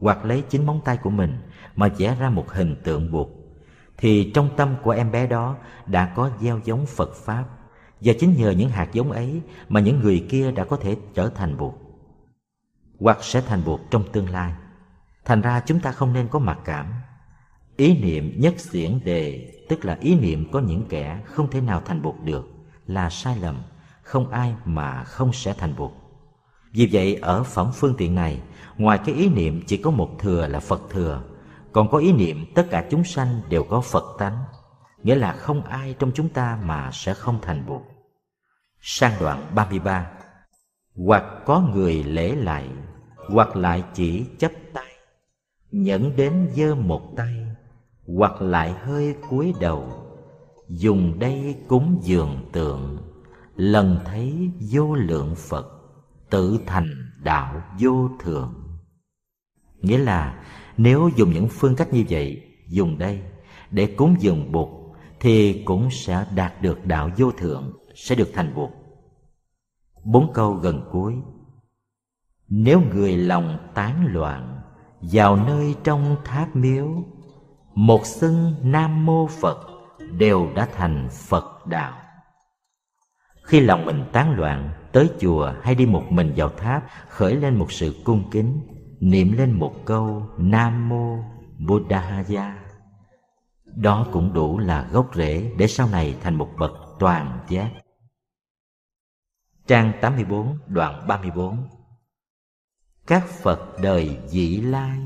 hoặc 0.00 0.24
lấy 0.24 0.42
chính 0.42 0.66
móng 0.66 0.80
tay 0.84 0.96
của 0.96 1.10
mình 1.10 1.38
mà 1.76 1.88
vẽ 1.98 2.16
ra 2.20 2.30
một 2.30 2.50
hình 2.50 2.76
tượng 2.84 3.12
bụt 3.12 3.28
thì 3.98 4.30
trong 4.34 4.50
tâm 4.56 4.74
của 4.82 4.90
em 4.90 5.10
bé 5.10 5.26
đó 5.26 5.56
đã 5.86 6.12
có 6.16 6.30
gieo 6.40 6.60
giống 6.64 6.86
Phật 6.86 7.14
Pháp 7.14 7.44
và 8.00 8.12
chính 8.20 8.34
nhờ 8.34 8.50
những 8.50 8.68
hạt 8.68 8.88
giống 8.92 9.12
ấy 9.12 9.40
mà 9.68 9.80
những 9.80 10.00
người 10.00 10.26
kia 10.28 10.50
đã 10.50 10.64
có 10.64 10.76
thể 10.76 10.96
trở 11.14 11.28
thành 11.28 11.56
Bụt 11.56 11.74
hoặc 13.00 13.18
sẽ 13.20 13.40
thành 13.40 13.64
Bụt 13.64 13.80
trong 13.90 14.04
tương 14.12 14.30
lai. 14.30 14.52
Thành 15.24 15.40
ra 15.40 15.60
chúng 15.66 15.80
ta 15.80 15.92
không 15.92 16.12
nên 16.12 16.28
có 16.28 16.38
mặc 16.38 16.58
cảm. 16.64 16.86
Ý 17.76 17.98
niệm 18.02 18.40
nhất 18.40 18.60
xiển 18.60 19.00
đề 19.04 19.52
tức 19.68 19.84
là 19.84 19.98
ý 20.00 20.14
niệm 20.14 20.48
có 20.52 20.60
những 20.60 20.84
kẻ 20.88 21.20
không 21.24 21.50
thể 21.50 21.60
nào 21.60 21.82
thành 21.84 22.02
Bụt 22.02 22.14
được 22.24 22.48
là 22.86 23.10
sai 23.10 23.38
lầm, 23.38 23.62
không 24.02 24.30
ai 24.30 24.54
mà 24.64 25.04
không 25.04 25.32
sẽ 25.32 25.52
thành 25.52 25.76
Bụt. 25.76 25.90
Vì 26.72 26.88
vậy 26.92 27.14
ở 27.22 27.42
phẩm 27.42 27.70
phương 27.74 27.94
tiện 27.98 28.14
này, 28.14 28.42
ngoài 28.78 28.98
cái 29.04 29.14
ý 29.14 29.28
niệm 29.28 29.62
chỉ 29.66 29.76
có 29.76 29.90
một 29.90 30.10
thừa 30.18 30.46
là 30.46 30.60
Phật 30.60 30.80
thừa 30.90 31.22
còn 31.72 31.90
có 31.90 31.98
ý 31.98 32.12
niệm 32.12 32.46
tất 32.54 32.66
cả 32.70 32.86
chúng 32.90 33.04
sanh 33.04 33.40
đều 33.48 33.64
có 33.64 33.80
Phật 33.80 34.04
tánh 34.18 34.44
nghĩa 35.02 35.14
là 35.14 35.32
không 35.32 35.62
ai 35.62 35.94
trong 35.98 36.10
chúng 36.14 36.28
ta 36.28 36.58
mà 36.62 36.90
sẽ 36.92 37.14
không 37.14 37.38
thành 37.42 37.66
Bụt. 37.66 37.82
Sang 38.80 39.12
đoạn 39.20 39.46
33 39.54 40.10
Hoặc 40.96 41.24
có 41.46 41.60
người 41.60 42.04
lễ 42.04 42.34
lại, 42.34 42.68
hoặc 43.28 43.56
lại 43.56 43.84
chỉ 43.94 44.24
chấp 44.38 44.52
tay, 44.72 44.92
nhẫn 45.70 46.16
đến 46.16 46.50
giơ 46.54 46.74
một 46.74 47.02
tay, 47.16 47.46
hoặc 48.16 48.42
lại 48.42 48.72
hơi 48.72 49.14
cúi 49.30 49.54
đầu, 49.60 50.06
dùng 50.68 51.18
đây 51.18 51.56
cúng 51.68 51.98
dường 52.02 52.48
tượng, 52.52 52.98
lần 53.62 53.98
thấy 54.04 54.50
vô 54.70 54.94
lượng 54.94 55.34
Phật, 55.34 55.66
tự 56.30 56.60
thành 56.66 57.12
đạo 57.22 57.62
vô 57.78 58.08
thượng. 58.20 58.54
Nghĩa 59.80 59.98
là 59.98 60.44
nếu 60.76 61.10
dùng 61.16 61.32
những 61.32 61.48
phương 61.48 61.76
cách 61.76 61.92
như 61.92 62.04
vậy, 62.08 62.42
dùng 62.68 62.98
đây 62.98 63.22
để 63.70 63.86
cúng 63.86 64.16
dường 64.18 64.52
Bụt 64.52 64.68
thì 65.20 65.62
cũng 65.64 65.90
sẽ 65.90 66.26
đạt 66.34 66.62
được 66.62 66.86
đạo 66.86 67.10
vô 67.16 67.30
thượng, 67.32 67.72
sẽ 67.94 68.14
được 68.14 68.30
thành 68.34 68.54
Bụt. 68.54 68.70
Bốn 70.04 70.32
câu 70.32 70.54
gần 70.54 70.88
cuối 70.92 71.14
Nếu 72.48 72.80
người 72.80 73.16
lòng 73.16 73.58
tán 73.74 74.06
loạn 74.06 74.60
Vào 75.00 75.36
nơi 75.36 75.74
trong 75.84 76.16
tháp 76.24 76.56
miếu 76.56 76.88
Một 77.74 78.06
xưng 78.06 78.54
Nam 78.62 79.06
Mô 79.06 79.26
Phật 79.26 79.58
Đều 80.18 80.48
đã 80.54 80.68
thành 80.76 81.08
Phật 81.10 81.66
đạo 81.66 82.01
khi 83.42 83.60
lòng 83.60 83.84
mình 83.84 84.04
tán 84.12 84.34
loạn, 84.34 84.70
Tới 84.92 85.10
chùa 85.20 85.52
hay 85.62 85.74
đi 85.74 85.86
một 85.86 86.04
mình 86.10 86.32
vào 86.36 86.48
tháp, 86.48 86.84
Khởi 87.08 87.36
lên 87.36 87.56
một 87.56 87.72
sự 87.72 87.94
cung 88.04 88.30
kính, 88.30 88.60
Niệm 89.00 89.32
lên 89.32 89.52
một 89.52 89.74
câu 89.84 90.28
Nam 90.38 90.88
Mô 90.88 91.18
Buddhaya 91.58 92.58
Đó 93.64 94.06
cũng 94.12 94.32
đủ 94.32 94.58
là 94.58 94.88
gốc 94.92 95.10
rễ 95.14 95.52
Để 95.58 95.66
sau 95.66 95.88
này 95.88 96.16
thành 96.22 96.34
một 96.34 96.48
bậc 96.58 96.72
toàn 96.98 97.38
giác. 97.48 97.70
Trang 99.66 99.92
84 100.00 100.58
đoạn 100.66 101.06
34 101.08 101.68
Các 103.06 103.26
Phật 103.26 103.80
đời 103.82 104.18
dị 104.26 104.56
lai, 104.56 104.98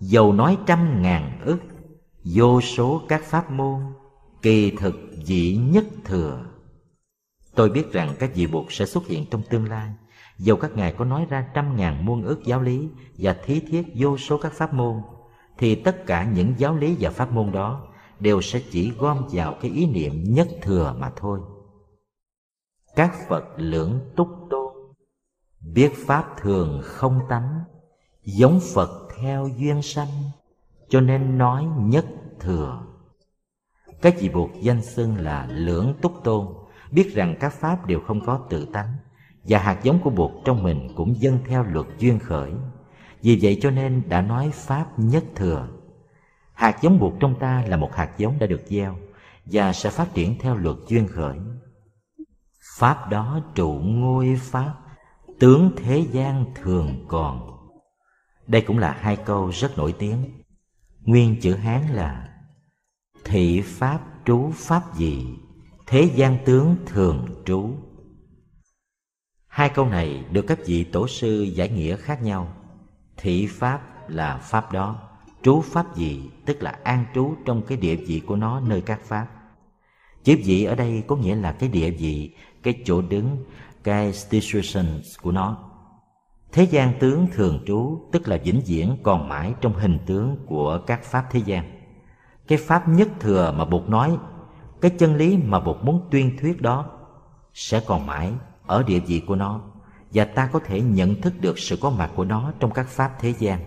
Dầu 0.00 0.32
nói 0.32 0.58
trăm 0.66 1.02
ngàn 1.02 1.40
ức, 1.44 1.58
Vô 2.24 2.60
số 2.60 3.02
các 3.08 3.22
pháp 3.24 3.50
môn, 3.50 3.80
Kỳ 4.42 4.70
thực 4.70 4.94
dị 5.24 5.56
nhất 5.56 5.84
thừa. 6.04 6.44
Tôi 7.58 7.70
biết 7.70 7.92
rằng 7.92 8.14
các 8.18 8.30
vị 8.34 8.46
buộc 8.46 8.72
sẽ 8.72 8.86
xuất 8.86 9.06
hiện 9.06 9.26
trong 9.30 9.42
tương 9.42 9.68
lai. 9.68 9.90
Dầu 10.38 10.56
các 10.56 10.76
ngài 10.76 10.92
có 10.92 11.04
nói 11.04 11.26
ra 11.30 11.48
trăm 11.54 11.76
ngàn 11.76 12.06
muôn 12.06 12.22
ước 12.22 12.44
giáo 12.44 12.62
lý 12.62 12.88
Và 13.18 13.36
thí 13.44 13.60
thiết 13.60 13.82
vô 13.94 14.18
số 14.18 14.38
các 14.38 14.52
pháp 14.52 14.74
môn, 14.74 15.02
Thì 15.58 15.74
tất 15.74 16.06
cả 16.06 16.24
những 16.24 16.54
giáo 16.58 16.76
lý 16.76 16.96
và 17.00 17.10
pháp 17.10 17.32
môn 17.32 17.52
đó 17.52 17.86
Đều 18.20 18.40
sẽ 18.40 18.62
chỉ 18.70 18.92
gom 18.98 19.28
vào 19.32 19.54
cái 19.60 19.70
ý 19.70 19.86
niệm 19.86 20.24
nhất 20.24 20.48
thừa 20.62 20.96
mà 20.98 21.12
thôi. 21.16 21.40
Các 22.96 23.14
Phật 23.28 23.44
lưỡng 23.56 24.00
túc 24.16 24.28
tôn 24.50 24.74
Biết 25.74 25.92
Pháp 26.06 26.24
thường 26.40 26.80
không 26.84 27.20
tánh, 27.28 27.60
Giống 28.22 28.60
Phật 28.74 29.08
theo 29.20 29.48
duyên 29.58 29.82
sanh, 29.82 30.08
Cho 30.88 31.00
nên 31.00 31.38
nói 31.38 31.64
nhất 31.78 32.06
thừa. 32.40 32.82
Các 34.02 34.14
vị 34.20 34.28
buộc 34.28 34.50
danh 34.60 34.82
xưng 34.82 35.16
là 35.16 35.46
lưỡng 35.50 35.94
túc 36.02 36.24
tôn 36.24 36.46
Biết 36.90 37.14
rằng 37.14 37.36
các 37.40 37.52
Pháp 37.52 37.86
đều 37.86 38.00
không 38.00 38.26
có 38.26 38.46
tự 38.50 38.64
tánh, 38.72 38.92
Và 39.44 39.58
hạt 39.58 39.80
giống 39.82 40.00
của 40.02 40.10
buộc 40.10 40.32
trong 40.44 40.62
mình 40.62 40.88
cũng 40.96 41.20
dâng 41.20 41.38
theo 41.46 41.62
luật 41.62 41.86
duyên 41.98 42.18
khởi. 42.18 42.52
Vì 43.22 43.38
vậy 43.42 43.58
cho 43.62 43.70
nên 43.70 44.02
đã 44.08 44.22
nói 44.22 44.50
Pháp 44.54 44.86
nhất 44.96 45.24
thừa. 45.34 45.68
Hạt 46.52 46.82
giống 46.82 46.98
buộc 46.98 47.14
trong 47.20 47.34
ta 47.38 47.64
là 47.68 47.76
một 47.76 47.94
hạt 47.94 48.10
giống 48.18 48.38
đã 48.38 48.46
được 48.46 48.62
gieo, 48.66 48.96
Và 49.44 49.72
sẽ 49.72 49.90
phát 49.90 50.14
triển 50.14 50.38
theo 50.40 50.56
luật 50.56 50.76
duyên 50.88 51.08
khởi. 51.08 51.38
Pháp 52.78 53.10
đó 53.10 53.40
trụ 53.54 53.80
ngôi 53.84 54.38
Pháp, 54.42 54.74
Tướng 55.38 55.72
thế 55.76 56.06
gian 56.12 56.44
thường 56.54 57.04
còn. 57.08 57.58
Đây 58.46 58.62
cũng 58.62 58.78
là 58.78 58.96
hai 59.00 59.16
câu 59.16 59.50
rất 59.50 59.78
nổi 59.78 59.94
tiếng. 59.98 60.42
Nguyên 61.00 61.40
chữ 61.40 61.54
Hán 61.54 61.82
là, 61.92 62.28
Thị 63.24 63.60
Pháp 63.60 64.00
trú 64.24 64.50
Pháp 64.54 64.94
gì? 64.94 65.26
Thế 65.90 66.10
gian 66.14 66.38
tướng 66.44 66.76
thường 66.86 67.26
trú. 67.44 67.70
Hai 69.46 69.68
câu 69.68 69.86
này 69.86 70.24
được 70.32 70.42
các 70.46 70.58
vị 70.66 70.84
tổ 70.84 71.08
sư 71.08 71.42
giải 71.42 71.68
nghĩa 71.68 71.96
khác 71.96 72.22
nhau. 72.22 72.48
Thị 73.16 73.46
Pháp 73.46 74.10
là 74.10 74.36
Pháp 74.36 74.72
đó. 74.72 74.96
Trú 75.42 75.60
Pháp 75.60 75.96
gì? 75.96 76.30
Tức 76.46 76.62
là 76.62 76.78
an 76.84 77.04
trú 77.14 77.34
trong 77.44 77.62
cái 77.62 77.78
địa 77.78 77.96
vị 77.96 78.22
của 78.26 78.36
nó 78.36 78.60
nơi 78.60 78.80
các 78.80 79.00
Pháp. 79.04 79.26
Chữ 80.24 80.36
vị 80.44 80.64
ở 80.64 80.74
đây 80.74 81.02
có 81.06 81.16
nghĩa 81.16 81.36
là 81.36 81.52
cái 81.52 81.68
địa 81.68 81.90
vị, 81.90 82.34
cái 82.62 82.82
chỗ 82.84 83.02
đứng, 83.02 83.44
cái 83.84 84.12
situation 84.12 85.00
của 85.22 85.32
nó. 85.32 85.58
Thế 86.52 86.64
gian 86.64 86.92
tướng 87.00 87.26
thường 87.32 87.62
trú, 87.66 88.08
tức 88.12 88.28
là 88.28 88.36
vĩnh 88.44 88.60
viễn 88.66 88.96
còn 89.02 89.28
mãi 89.28 89.54
trong 89.60 89.74
hình 89.74 89.98
tướng 90.06 90.36
của 90.46 90.78
các 90.86 91.04
pháp 91.04 91.24
thế 91.30 91.40
gian. 91.44 91.80
Cái 92.48 92.58
pháp 92.58 92.88
nhất 92.88 93.08
thừa 93.20 93.54
mà 93.58 93.64
bụt 93.64 93.88
nói 93.88 94.18
cái 94.80 94.90
chân 94.98 95.16
lý 95.16 95.36
mà 95.36 95.60
bụt 95.60 95.76
muốn 95.82 96.08
tuyên 96.10 96.36
thuyết 96.40 96.62
đó 96.62 96.86
sẽ 97.54 97.80
còn 97.86 98.06
mãi 98.06 98.32
ở 98.66 98.82
địa 98.82 99.00
vị 99.00 99.22
của 99.26 99.36
nó, 99.36 99.60
và 100.14 100.24
ta 100.24 100.48
có 100.52 100.58
thể 100.58 100.80
nhận 100.80 101.20
thức 101.20 101.34
được 101.40 101.58
sự 101.58 101.78
có 101.80 101.90
mặt 101.90 102.10
của 102.16 102.24
nó 102.24 102.52
trong 102.60 102.70
các 102.70 102.88
pháp 102.88 103.16
thế 103.20 103.34
gian. 103.38 103.60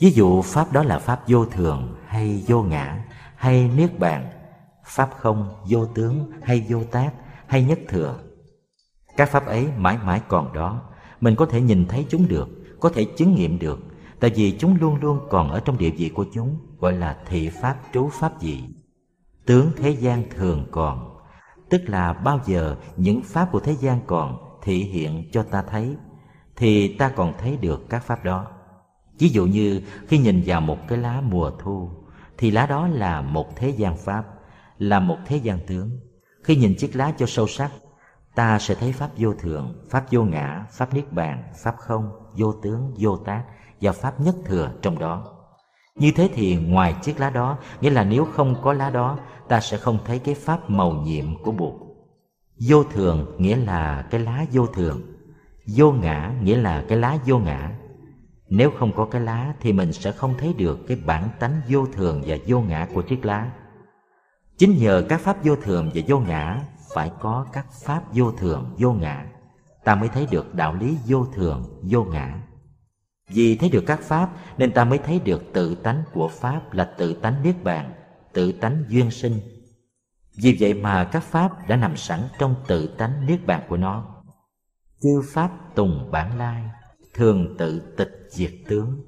Ví 0.00 0.10
dụ, 0.10 0.42
pháp 0.42 0.72
đó 0.72 0.82
là 0.82 0.98
pháp 0.98 1.22
vô 1.28 1.44
thường 1.44 1.96
hay 2.06 2.44
vô 2.46 2.62
ngã 2.62 3.04
hay 3.36 3.70
niết 3.76 3.98
bàn, 3.98 4.30
pháp 4.84 5.10
không, 5.18 5.50
vô 5.68 5.86
tướng 5.86 6.30
hay 6.42 6.66
vô 6.68 6.84
tác 6.84 7.12
hay 7.46 7.64
nhất 7.64 7.78
thừa. 7.88 8.18
Các 9.16 9.30
pháp 9.30 9.46
ấy 9.46 9.68
mãi 9.76 9.98
mãi 10.04 10.20
còn 10.28 10.52
đó, 10.52 10.82
mình 11.20 11.36
có 11.36 11.46
thể 11.46 11.60
nhìn 11.60 11.86
thấy 11.86 12.06
chúng 12.08 12.28
được, 12.28 12.48
có 12.80 12.88
thể 12.88 13.04
chứng 13.04 13.34
nghiệm 13.34 13.58
được, 13.58 13.78
tại 14.20 14.30
vì 14.34 14.56
chúng 14.58 14.76
luôn 14.80 14.96
luôn 15.00 15.20
còn 15.30 15.50
ở 15.50 15.60
trong 15.60 15.78
địa 15.78 15.90
vị 15.90 16.08
của 16.08 16.26
chúng, 16.34 16.56
gọi 16.78 16.92
là 16.92 17.18
thị 17.26 17.48
pháp 17.48 17.76
trú 17.92 18.08
pháp 18.08 18.40
gì 18.40 18.64
tướng 19.46 19.70
thế 19.76 19.90
gian 19.90 20.22
thường 20.30 20.66
còn. 20.70 21.18
Tức 21.70 21.82
là 21.86 22.12
bao 22.12 22.40
giờ 22.46 22.76
những 22.96 23.22
pháp 23.22 23.52
của 23.52 23.60
thế 23.60 23.72
gian 23.72 24.00
còn 24.06 24.58
thị 24.62 24.84
hiện 24.84 25.30
cho 25.32 25.42
ta 25.42 25.62
thấy 25.62 25.96
thì 26.56 26.96
ta 26.96 27.08
còn 27.08 27.32
thấy 27.38 27.56
được 27.56 27.88
các 27.88 28.04
pháp 28.04 28.24
đó. 28.24 28.46
Ví 29.18 29.28
dụ 29.28 29.46
như 29.46 29.82
khi 30.08 30.18
nhìn 30.18 30.42
vào 30.46 30.60
một 30.60 30.78
cái 30.88 30.98
lá 30.98 31.20
mùa 31.20 31.50
thu 31.58 31.90
thì 32.38 32.50
lá 32.50 32.66
đó 32.66 32.88
là 32.88 33.20
một 33.20 33.56
thế 33.56 33.68
gian 33.68 33.96
pháp 33.96 34.24
là 34.78 35.00
một 35.00 35.16
thế 35.26 35.36
gian 35.36 35.58
tướng. 35.66 35.90
Khi 36.44 36.56
nhìn 36.56 36.74
chiếc 36.78 36.96
lá 36.96 37.12
cho 37.18 37.26
sâu 37.26 37.46
sắc, 37.46 37.70
ta 38.34 38.58
sẽ 38.58 38.74
thấy 38.74 38.92
Pháp 38.92 39.10
vô 39.16 39.34
thường, 39.34 39.84
Pháp 39.90 40.04
vô 40.10 40.24
ngã, 40.24 40.66
Pháp 40.70 40.94
niết 40.94 41.12
bàn, 41.12 41.42
Pháp 41.62 41.76
không, 41.78 42.10
vô 42.32 42.52
tướng, 42.52 42.94
vô 42.98 43.16
tác 43.16 43.44
và 43.80 43.92
Pháp 43.92 44.20
nhất 44.20 44.34
thừa 44.44 44.70
trong 44.82 44.98
đó. 44.98 45.41
Như 45.98 46.12
thế 46.16 46.30
thì 46.34 46.56
ngoài 46.56 46.94
chiếc 47.02 47.20
lá 47.20 47.30
đó, 47.30 47.58
nghĩa 47.80 47.90
là 47.90 48.04
nếu 48.04 48.24
không 48.24 48.62
có 48.62 48.72
lá 48.72 48.90
đó, 48.90 49.18
ta 49.48 49.60
sẽ 49.60 49.76
không 49.76 49.98
thấy 50.04 50.18
cái 50.18 50.34
Pháp 50.34 50.70
màu 50.70 50.92
nhiệm 50.92 51.42
của 51.42 51.52
Bụt. 51.52 51.74
Vô 52.68 52.84
thường 52.84 53.26
nghĩa 53.38 53.56
là 53.56 54.06
cái 54.10 54.20
lá 54.20 54.44
vô 54.52 54.66
thường, 54.66 55.00
vô 55.66 55.92
ngã 55.92 56.34
nghĩa 56.42 56.56
là 56.56 56.84
cái 56.88 56.98
lá 56.98 57.18
vô 57.26 57.38
ngã. 57.38 57.70
Nếu 58.48 58.70
không 58.78 58.92
có 58.96 59.04
cái 59.04 59.20
lá 59.20 59.54
thì 59.60 59.72
mình 59.72 59.92
sẽ 59.92 60.12
không 60.12 60.34
thấy 60.38 60.54
được 60.58 60.78
cái 60.88 60.96
bản 61.06 61.28
tánh 61.40 61.60
vô 61.68 61.86
thường 61.92 62.22
và 62.26 62.36
vô 62.46 62.60
ngã 62.60 62.88
của 62.94 63.02
chiếc 63.02 63.24
lá. 63.24 63.50
Chính 64.58 64.76
nhờ 64.76 65.06
các 65.08 65.20
pháp 65.20 65.44
vô 65.44 65.56
thường 65.56 65.90
và 65.94 66.02
vô 66.08 66.18
ngã 66.18 66.60
Phải 66.94 67.10
có 67.20 67.46
các 67.52 67.66
pháp 67.72 68.02
vô 68.12 68.32
thường 68.32 68.74
vô 68.78 68.92
ngã 68.92 69.26
Ta 69.84 69.94
mới 69.94 70.08
thấy 70.08 70.26
được 70.30 70.54
đạo 70.54 70.74
lý 70.74 70.96
vô 71.06 71.26
thường 71.34 71.80
vô 71.82 72.04
ngã 72.04 72.40
vì 73.34 73.56
thấy 73.56 73.70
được 73.70 73.84
các 73.86 74.00
pháp, 74.00 74.30
Nên 74.58 74.72
ta 74.72 74.84
mới 74.84 74.98
thấy 74.98 75.20
được 75.24 75.52
tự 75.52 75.74
tánh 75.74 76.02
của 76.12 76.28
pháp 76.28 76.72
Là 76.72 76.84
tự 76.84 77.14
tánh 77.14 77.42
niết 77.42 77.64
bàn, 77.64 77.92
Tự 78.32 78.52
tánh 78.52 78.84
duyên 78.88 79.10
sinh. 79.10 79.40
Vì 80.36 80.56
vậy 80.60 80.74
mà 80.74 81.04
các 81.04 81.22
pháp 81.22 81.68
đã 81.68 81.76
nằm 81.76 81.96
sẵn 81.96 82.20
Trong 82.38 82.54
tự 82.66 82.86
tánh 82.86 83.26
niết 83.26 83.46
bàn 83.46 83.62
của 83.68 83.76
nó. 83.76 84.22
Chư 85.02 85.22
pháp 85.32 85.50
tùng 85.74 86.10
bản 86.10 86.38
lai, 86.38 86.62
Thường 87.14 87.56
tự 87.58 87.94
tịch 87.96 88.26
diệt 88.28 88.52
tướng. 88.68 89.02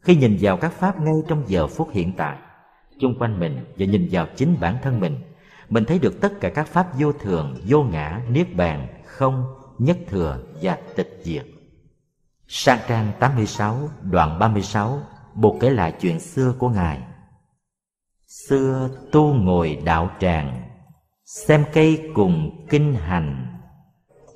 Khi 0.00 0.16
nhìn 0.16 0.36
vào 0.40 0.56
các 0.56 0.72
pháp 0.72 1.00
ngay 1.00 1.14
trong 1.28 1.44
giờ 1.46 1.66
phút 1.66 1.88
hiện 1.92 2.12
tại, 2.16 2.38
chung 3.00 3.18
quanh 3.18 3.40
mình 3.40 3.64
và 3.78 3.86
nhìn 3.86 4.08
vào 4.12 4.26
chính 4.36 4.56
bản 4.60 4.78
thân 4.82 5.00
mình 5.00 5.16
mình 5.68 5.84
thấy 5.84 5.98
được 5.98 6.20
tất 6.20 6.40
cả 6.40 6.48
các 6.48 6.66
pháp 6.66 6.98
vô 6.98 7.12
thường, 7.12 7.56
vô 7.66 7.82
ngã, 7.82 8.22
niết 8.30 8.54
bàn 8.56 8.86
không, 9.06 9.44
nhất 9.78 9.98
thừa 10.08 10.38
và 10.62 10.78
tịch 10.96 11.20
diệt 11.22 11.44
sang 12.48 12.78
trang 12.88 13.12
86 13.20 13.90
đoạn 14.02 14.38
36 14.38 15.02
Bụt 15.34 15.60
kể 15.60 15.70
lại 15.70 15.94
chuyện 16.00 16.20
xưa 16.20 16.54
của 16.58 16.68
Ngài. 16.68 17.02
Xưa 18.26 18.90
tu 19.12 19.34
ngồi 19.34 19.78
đạo 19.84 20.10
tràng, 20.20 20.62
Xem 21.24 21.64
cây 21.72 22.10
cùng 22.14 22.66
kinh 22.70 22.94
hành. 22.94 23.58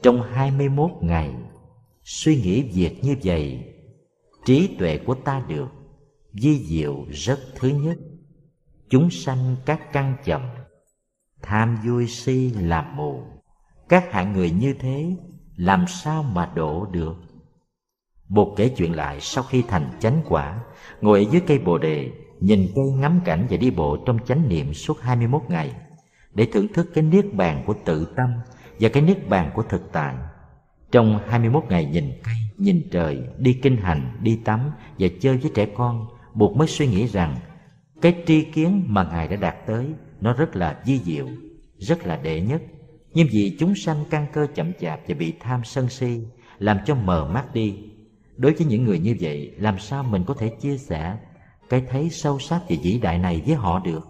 Trong 0.03 0.23
hai 0.23 0.51
mươi 0.51 0.69
21 0.69 0.91
ngày, 1.01 1.35
Suy 2.03 2.37
nghĩ 2.37 2.63
việc 2.63 3.05
như 3.05 3.17
vậy, 3.25 3.75
Trí 4.45 4.77
tuệ 4.79 4.99
của 4.99 5.15
ta 5.15 5.43
được 5.49 5.69
di 6.33 6.65
diệu 6.65 7.05
rất 7.11 7.39
thứ 7.55 7.69
nhất. 7.69 7.99
Chúng 8.91 9.11
sanh 9.11 9.57
các 9.67 9.93
căn 9.93 10.17
chậm, 10.25 10.43
tham 11.43 11.79
vui 11.85 12.07
si 12.07 12.51
làm 12.51 12.97
mù. 12.97 13.23
Các 13.89 14.13
hạng 14.13 14.33
người 14.33 14.51
như 14.51 14.75
thế, 14.79 15.17
làm 15.57 15.85
sao 15.89 16.23
mà 16.23 16.53
độ 16.55 16.87
được? 16.87 17.15
Bụt 18.35 18.49
kể 18.57 18.69
chuyện 18.69 18.97
lại 18.97 19.21
sau 19.21 19.45
khi 19.45 19.63
thành 19.69 19.91
chánh 20.01 20.23
quả 20.29 20.61
Ngồi 21.01 21.25
ở 21.25 21.31
dưới 21.31 21.43
cây 21.47 21.59
bồ 21.59 21.79
đề 21.79 22.11
Nhìn 22.41 22.69
cây 22.75 22.85
ngắm 22.85 23.21
cảnh 23.25 23.47
và 23.51 23.57
đi 23.57 23.71
bộ 23.71 23.97
trong 24.07 24.19
chánh 24.27 24.49
niệm 24.49 24.75
suốt 24.75 25.01
21 25.01 25.43
ngày 25.49 25.73
Để 26.35 26.47
thưởng 26.53 26.69
thức 26.75 26.91
cái 26.95 27.05
niết 27.05 27.35
bàn 27.35 27.63
của 27.67 27.75
tự 27.85 28.13
tâm 28.17 28.29
Và 28.81 28.89
cái 28.89 29.03
niết 29.03 29.29
bàn 29.29 29.51
của 29.55 29.63
thực 29.63 29.93
tại. 29.93 30.15
Trong 30.93 31.21
21 31.29 31.65
ngày 31.69 31.85
nhìn 31.85 32.13
cây, 32.25 32.35
nhìn 32.59 32.89
trời 32.91 33.23
Đi 33.39 33.53
kinh 33.53 33.77
hành, 33.77 34.19
đi 34.23 34.41
tắm 34.45 34.71
và 34.99 35.09
chơi 35.21 35.37
với 35.37 35.51
trẻ 35.55 35.67
con 35.77 36.07
Bụt 36.35 36.57
mới 36.57 36.69
suy 36.69 36.87
nghĩ 36.87 37.07
rằng 37.07 37.37
Cái 38.01 38.23
tri 38.27 38.45
kiến 38.45 38.85
mà 38.87 39.05
Ngài 39.05 39.29
đã 39.29 39.37
đạt 39.37 39.67
tới 39.67 39.87
Nó 40.21 40.33
rất 40.33 40.57
là 40.57 40.81
di 40.85 40.99
diệu, 40.99 41.29
rất 41.79 42.07
là 42.07 42.17
đệ 42.17 42.41
nhất. 42.41 42.63
Nhưng 43.15 43.29
vì 43.33 43.57
chúng 43.59 43.75
sanh 43.75 44.05
căn 44.11 44.27
cơ 44.33 44.47
chậm 44.55 44.73
chạp 44.81 45.01
và 45.09 45.15
bị 45.19 45.35
tham 45.41 45.65
sân 45.65 45.89
si 45.89 46.21
Làm 46.59 46.79
cho 46.87 46.95
mờ 46.95 47.31
mắt 47.35 47.55
đi 47.55 47.92
Đối 48.37 48.53
với 48.53 48.67
những 48.67 48.85
người 48.85 48.99
như 48.99 49.17
vậy, 49.21 49.55
Làm 49.59 49.79
sao 49.79 50.03
mình 50.03 50.25
có 50.27 50.35
thể 50.35 50.49
chia 50.49 50.77
sẻ 50.77 51.17
Cái 51.69 51.83
thấy 51.91 52.11
sâu 52.11 52.39
sắc 52.39 52.61
và 52.69 52.77
vĩ 52.83 52.99
đại 52.99 53.19
này 53.19 53.43
với 53.47 53.55
họ 53.55 53.79
được? 53.85 54.09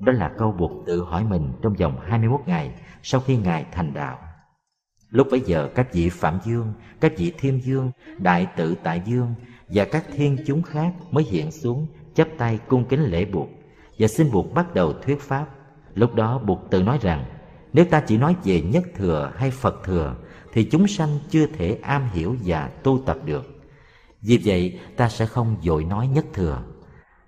Đó 0.00 0.12
là 0.12 0.32
câu 0.38 0.52
buộc 0.52 0.86
tự 0.86 1.04
hỏi 1.04 1.24
mình 1.24 1.52
Trong 1.62 1.74
vòng 1.74 2.00
21 2.06 2.40
ngày 2.46 2.70
Sau 3.02 3.20
khi 3.20 3.36
Ngài 3.36 3.66
thành 3.72 3.94
đạo. 3.94 4.18
Lúc 5.10 5.26
bấy 5.30 5.40
giờ, 5.40 5.68
các 5.74 5.92
vị 5.92 6.08
Phạm 6.08 6.38
Dương, 6.44 6.72
Các 7.00 7.12
vị 7.16 7.32
Thiên 7.38 7.60
Dương, 7.64 7.90
Đại 8.18 8.46
tự 8.56 8.74
Tại 8.82 9.02
Dương 9.06 9.34
Và 9.68 9.84
các 9.84 10.04
thiên 10.12 10.36
chúng 10.46 10.62
khác 10.62 10.92
mới 11.10 11.24
hiện 11.24 11.50
xuống, 11.50 11.86
chắp 12.14 12.28
tay 12.38 12.58
cung 12.68 12.84
kính 12.84 13.00
lễ 13.00 13.24
buộc 13.24 13.48
Và 13.98 14.08
xin 14.08 14.30
buộc 14.32 14.54
bắt 14.54 14.74
đầu 14.74 14.92
thuyết 14.92 15.20
pháp. 15.20 15.46
Lúc 15.94 16.14
đó, 16.14 16.38
buộc 16.38 16.70
tự 16.70 16.82
nói 16.82 16.98
rằng, 17.02 17.24
Nếu 17.72 17.84
ta 17.84 18.00
chỉ 18.00 18.18
nói 18.18 18.36
về 18.44 18.60
nhất 18.60 18.84
thừa 18.94 19.32
hay 19.36 19.50
Phật 19.50 19.74
thừa, 19.84 20.16
Thì 20.52 20.64
chúng 20.64 20.86
sanh 20.86 21.18
chưa 21.30 21.46
thể 21.46 21.78
am 21.82 22.08
hiểu 22.12 22.36
và 22.44 22.70
tu 22.82 23.02
tập 23.06 23.16
được 23.24 23.57
vì 24.22 24.40
vậy, 24.44 24.80
ta 24.96 25.08
sẽ 25.08 25.26
không 25.26 25.56
dội 25.62 25.84
nói 25.84 26.08
nhất 26.08 26.26
thừa. 26.32 26.62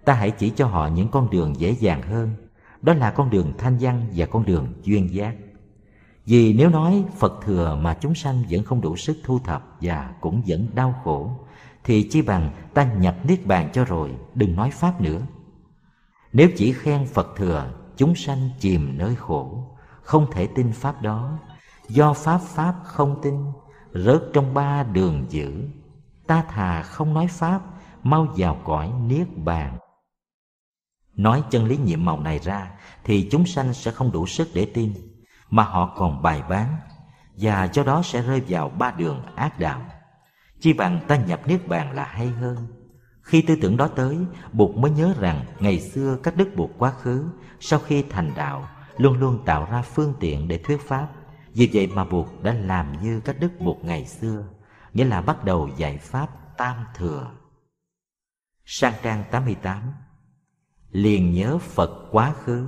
Ta 0.04 0.14
hãy 0.14 0.30
chỉ 0.30 0.50
cho 0.50 0.66
họ 0.66 0.86
những 0.86 1.08
con 1.08 1.30
đường 1.30 1.60
dễ 1.60 1.70
dàng 1.70 2.02
hơn. 2.02 2.30
Đó 2.82 2.94
là 2.94 3.10
con 3.10 3.30
đường 3.30 3.52
thanh 3.58 3.76
văn 3.80 4.06
và 4.14 4.26
con 4.26 4.44
đường 4.44 4.72
duyên 4.82 5.14
giác. 5.14 5.34
Vì 6.26 6.52
nếu 6.52 6.68
nói 6.68 7.04
Phật 7.18 7.32
thừa 7.44 7.78
mà 7.80 7.94
chúng 8.00 8.14
sanh 8.14 8.44
vẫn 8.50 8.64
không 8.64 8.80
đủ 8.80 8.96
sức 8.96 9.16
thu 9.24 9.38
thập 9.38 9.76
Và 9.80 10.14
cũng 10.20 10.42
vẫn 10.46 10.68
đau 10.74 11.00
khổ, 11.04 11.30
Thì 11.84 12.08
chi 12.10 12.22
bằng 12.22 12.50
ta 12.74 12.92
nhập 12.92 13.16
Niết 13.24 13.46
Bàn 13.46 13.70
cho 13.72 13.84
rồi, 13.84 14.10
Đừng 14.34 14.56
nói 14.56 14.70
Pháp 14.70 15.00
nữa. 15.00 15.20
Nếu 16.32 16.48
chỉ 16.56 16.72
khen 16.72 17.06
Phật 17.06 17.28
thừa, 17.36 17.70
Chúng 17.96 18.14
sanh 18.14 18.50
chìm 18.58 18.98
nơi 18.98 19.14
khổ. 19.16 19.64
Không 20.02 20.26
thể 20.32 20.46
tin 20.46 20.72
Pháp 20.72 21.02
đó. 21.02 21.38
Do 21.88 22.12
Pháp 22.12 22.38
Pháp 22.38 22.74
không 22.84 23.20
tin, 23.22 23.34
Rớt 23.94 24.22
trong 24.32 24.54
ba 24.54 24.82
đường 24.82 25.26
dữ 25.28 25.68
ta 26.30 26.42
thà 26.42 26.82
không 26.82 27.14
nói 27.14 27.26
pháp, 27.26 27.60
mau 28.02 28.26
vào 28.36 28.60
cõi 28.64 28.92
niết 29.06 29.26
bàn. 29.36 29.78
Nói 31.14 31.42
chân 31.50 31.64
lý 31.64 31.76
nhiệm 31.76 32.04
màu 32.04 32.20
này 32.20 32.38
ra, 32.38 32.70
thì 33.04 33.28
chúng 33.30 33.46
sanh 33.46 33.74
sẽ 33.74 33.90
không 33.90 34.12
đủ 34.12 34.26
sức 34.26 34.48
để 34.54 34.66
tin, 34.74 34.94
mà 35.50 35.62
họ 35.62 35.94
còn 35.96 36.22
bài 36.22 36.42
bán, 36.48 36.76
và 37.36 37.68
do 37.72 37.82
đó 37.82 38.02
sẽ 38.04 38.22
rơi 38.22 38.42
vào 38.48 38.68
ba 38.68 38.90
đường 38.90 39.22
ác 39.36 39.58
đạo. 39.58 39.82
Chi 40.60 40.72
bằng 40.72 41.00
ta 41.08 41.16
nhập 41.16 41.40
niết 41.46 41.68
bàn 41.68 41.92
là 41.92 42.04
hay 42.04 42.28
hơn. 42.28 42.56
Khi 43.22 43.42
tư 43.42 43.56
tưởng 43.62 43.76
đó 43.76 43.88
tới 43.88 44.18
bụt 44.52 44.76
mới 44.76 44.90
nhớ 44.90 45.14
rằng 45.20 45.44
ngày 45.58 45.80
xưa 45.80 46.18
các 46.22 46.36
đức 46.36 46.48
bụt 46.56 46.70
quá 46.78 46.90
khứ, 46.90 47.24
sau 47.60 47.78
khi 47.78 48.04
thành 48.10 48.32
đạo, 48.36 48.68
luôn 48.96 49.18
luôn 49.18 49.42
tạo 49.44 49.68
ra 49.70 49.82
phương 49.82 50.14
tiện 50.20 50.48
để 50.48 50.58
thuyết 50.58 50.80
pháp. 50.88 51.08
Vì 51.54 51.70
vậy 51.72 51.86
mà 51.86 52.04
bụt 52.04 52.26
đã 52.42 52.52
làm 52.52 53.02
như 53.02 53.20
các 53.20 53.40
đức 53.40 53.50
bụt 53.60 53.76
ngày 53.82 54.04
xưa 54.06 54.44
nghĩa 54.92 55.04
là 55.04 55.20
bắt 55.20 55.44
đầu 55.44 55.68
dạy 55.76 55.98
pháp 55.98 56.28
tam 56.56 56.76
thừa. 56.94 57.30
Sang 58.64 58.94
trang 59.02 59.24
88 59.30 59.92
Liền 60.90 61.32
nhớ 61.32 61.58
Phật 61.58 62.08
quá 62.10 62.32
khứ, 62.32 62.66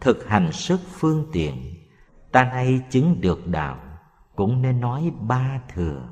thực 0.00 0.26
hành 0.26 0.52
sức 0.52 0.80
phương 0.92 1.26
tiện, 1.32 1.74
ta 2.32 2.44
nay 2.44 2.80
chứng 2.90 3.20
được 3.20 3.46
đạo, 3.46 3.78
cũng 4.36 4.62
nên 4.62 4.80
nói 4.80 5.12
ba 5.20 5.60
thừa. 5.74 6.08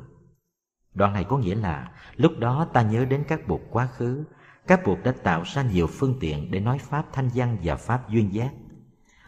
Đoạn 0.94 1.12
này 1.12 1.24
có 1.24 1.38
nghĩa 1.38 1.54
là 1.54 1.92
lúc 2.16 2.32
đó 2.38 2.66
ta 2.72 2.82
nhớ 2.82 3.04
đến 3.04 3.24
các 3.28 3.48
bụt 3.48 3.60
quá 3.70 3.86
khứ, 3.86 4.24
các 4.66 4.86
bụt 4.86 4.98
đã 5.04 5.12
tạo 5.22 5.42
ra 5.42 5.62
nhiều 5.62 5.86
phương 5.86 6.16
tiện 6.20 6.50
để 6.50 6.60
nói 6.60 6.78
pháp 6.78 7.06
thanh 7.12 7.30
văn 7.34 7.56
và 7.62 7.76
pháp 7.76 8.08
duyên 8.08 8.34
giác. 8.34 8.50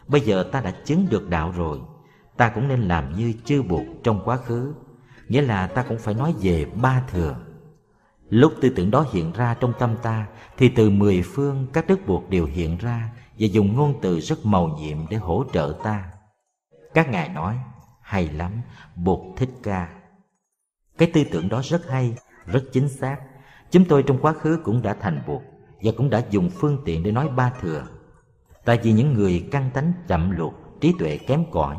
Bây 0.07 0.21
giờ 0.21 0.49
ta 0.51 0.61
đã 0.61 0.71
chứng 0.85 1.07
được 1.09 1.29
đạo 1.29 1.51
rồi, 1.51 1.79
ta 2.37 2.49
cũng 2.49 2.67
nên 2.67 2.81
làm 2.81 3.13
như 3.13 3.33
chư 3.45 3.63
bụt 3.63 3.83
trong 4.03 4.21
quá 4.25 4.37
khứ 4.37 4.73
nghĩa 5.31 5.41
là 5.41 5.67
ta 5.67 5.83
cũng 5.83 5.97
phải 5.97 6.13
nói 6.13 6.35
về 6.41 6.65
ba 6.81 7.03
thừa. 7.11 7.35
Lúc 8.29 8.53
tư 8.61 8.69
tưởng 8.75 8.91
đó 8.91 9.05
hiện 9.11 9.31
ra 9.31 9.53
trong 9.53 9.73
tâm 9.79 9.95
ta, 10.03 10.27
thì 10.57 10.69
từ 10.69 10.89
mười 10.89 11.21
phương 11.21 11.67
các 11.73 11.87
đức 11.87 11.99
buộc 12.07 12.29
đều 12.29 12.45
hiện 12.45 12.77
ra 12.77 13.09
và 13.39 13.47
dùng 13.47 13.75
ngôn 13.75 13.99
từ 14.01 14.19
rất 14.19 14.45
màu 14.45 14.67
nhiệm 14.67 14.97
để 15.09 15.17
hỗ 15.17 15.43
trợ 15.53 15.75
ta. 15.83 16.11
Các 16.93 17.09
ngài 17.09 17.29
nói, 17.29 17.57
hay 18.01 18.29
lắm, 18.29 18.51
bụt 18.95 19.19
thích 19.37 19.49
ca. 19.63 19.89
Cái 20.97 21.11
tư 21.13 21.23
tưởng 21.31 21.49
đó 21.49 21.61
rất 21.63 21.89
hay, 21.89 22.17
rất 22.45 22.63
chính 22.73 22.89
xác. 22.89 23.17
Chúng 23.71 23.85
tôi 23.85 24.03
trong 24.03 24.17
quá 24.21 24.33
khứ 24.33 24.59
cũng 24.63 24.81
đã 24.81 24.93
thành 24.93 25.23
buộc 25.27 25.41
và 25.83 25.91
cũng 25.97 26.09
đã 26.09 26.23
dùng 26.29 26.49
phương 26.49 26.77
tiện 26.85 27.03
để 27.03 27.11
nói 27.11 27.29
ba 27.29 27.53
thừa. 27.61 27.83
Tại 28.65 28.79
vì 28.83 28.91
những 28.91 29.13
người 29.13 29.47
căng 29.51 29.69
tánh 29.73 29.93
chậm 30.07 30.31
luộc, 30.31 30.53
trí 30.81 30.93
tuệ 30.99 31.17
kém 31.17 31.43
cỏi, 31.51 31.77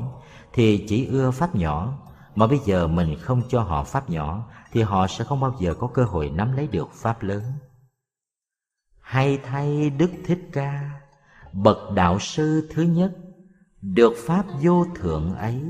thì 0.53 0.85
chỉ 0.89 1.07
ưa 1.07 1.31
pháp 1.31 1.55
nhỏ 1.55 1.99
mà 2.35 2.47
bây 2.47 2.59
giờ 2.59 2.87
mình 2.87 3.17
không 3.21 3.43
cho 3.49 3.63
họ 3.63 3.85
pháp 3.85 4.11
nhỏ, 4.11 4.49
thì 4.73 4.83
họ 4.83 5.07
sẽ 5.07 5.25
không 5.25 5.41
bao 5.41 5.57
giờ 5.61 5.75
có 5.75 5.87
cơ 5.87 6.05
hội 6.05 6.31
nắm 6.31 6.57
lấy 6.57 6.67
được 6.67 6.93
pháp 6.93 7.23
lớn. 7.23 7.43
Hay 9.01 9.39
thay 9.45 9.91
đức 9.91 10.11
thích 10.25 10.49
ca, 10.53 11.01
bậc 11.53 11.93
đạo 11.95 12.19
sư 12.19 12.69
thứ 12.75 12.83
nhất, 12.83 13.13
được 13.83 14.13
pháp 14.27 14.47
vô 14.63 14.87
thượng 14.95 15.35
ấy, 15.35 15.63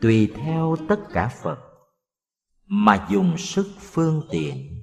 tùy 0.00 0.32
theo 0.36 0.76
tất 0.88 1.00
cả 1.12 1.28
phật, 1.28 1.58
mà 2.66 3.06
dùng 3.10 3.38
sức 3.38 3.66
phương 3.80 4.22
tiện, 4.30 4.82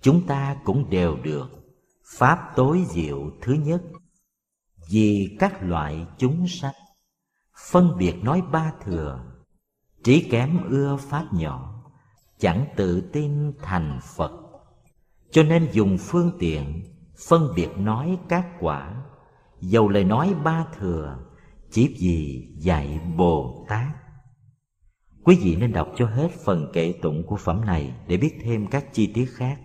chúng 0.00 0.26
ta 0.26 0.56
cũng 0.64 0.90
đều 0.90 1.16
được 1.16 1.48
pháp 2.04 2.52
tối 2.56 2.84
diệu 2.88 3.30
thứ 3.42 3.52
nhất. 3.52 3.82
Vì 4.90 5.36
các 5.38 5.62
loại 5.62 6.06
chúng 6.18 6.48
sanh, 6.48 6.74
phân 7.70 7.98
biệt 7.98 8.14
nói 8.22 8.42
ba 8.52 8.72
thừa 8.84 9.29
trí 10.04 10.28
kém 10.30 10.68
ưa 10.68 10.96
pháp 10.96 11.26
nhỏ 11.32 11.84
chẳng 12.38 12.66
tự 12.76 13.00
tin 13.12 13.52
thành 13.62 13.98
phật. 14.16 14.32
Cho 15.30 15.42
nên 15.42 15.68
dùng 15.72 15.98
phương 15.98 16.32
tiện, 16.38 16.82
phân 17.28 17.48
biệt 17.56 17.68
nói 17.76 18.18
các 18.28 18.46
quả. 18.60 19.02
Dầu 19.60 19.88
lời 19.88 20.04
nói 20.04 20.34
ba 20.44 20.66
thừa, 20.78 21.18
chỉ 21.70 21.96
vì 22.00 22.48
dạy 22.58 23.00
bồ 23.16 23.66
tát. 23.68 23.86
Quý 25.24 25.38
vị 25.42 25.56
nên 25.56 25.72
đọc 25.72 25.88
cho 25.96 26.06
hết 26.06 26.30
phần 26.44 26.70
kệ 26.72 26.94
tụng 27.02 27.26
của 27.26 27.36
phẩm 27.36 27.64
này 27.64 27.94
để 28.06 28.16
biết 28.16 28.38
thêm 28.42 28.66
các 28.66 28.92
chi 28.92 29.12
tiết 29.14 29.26
khác. 29.34 29.60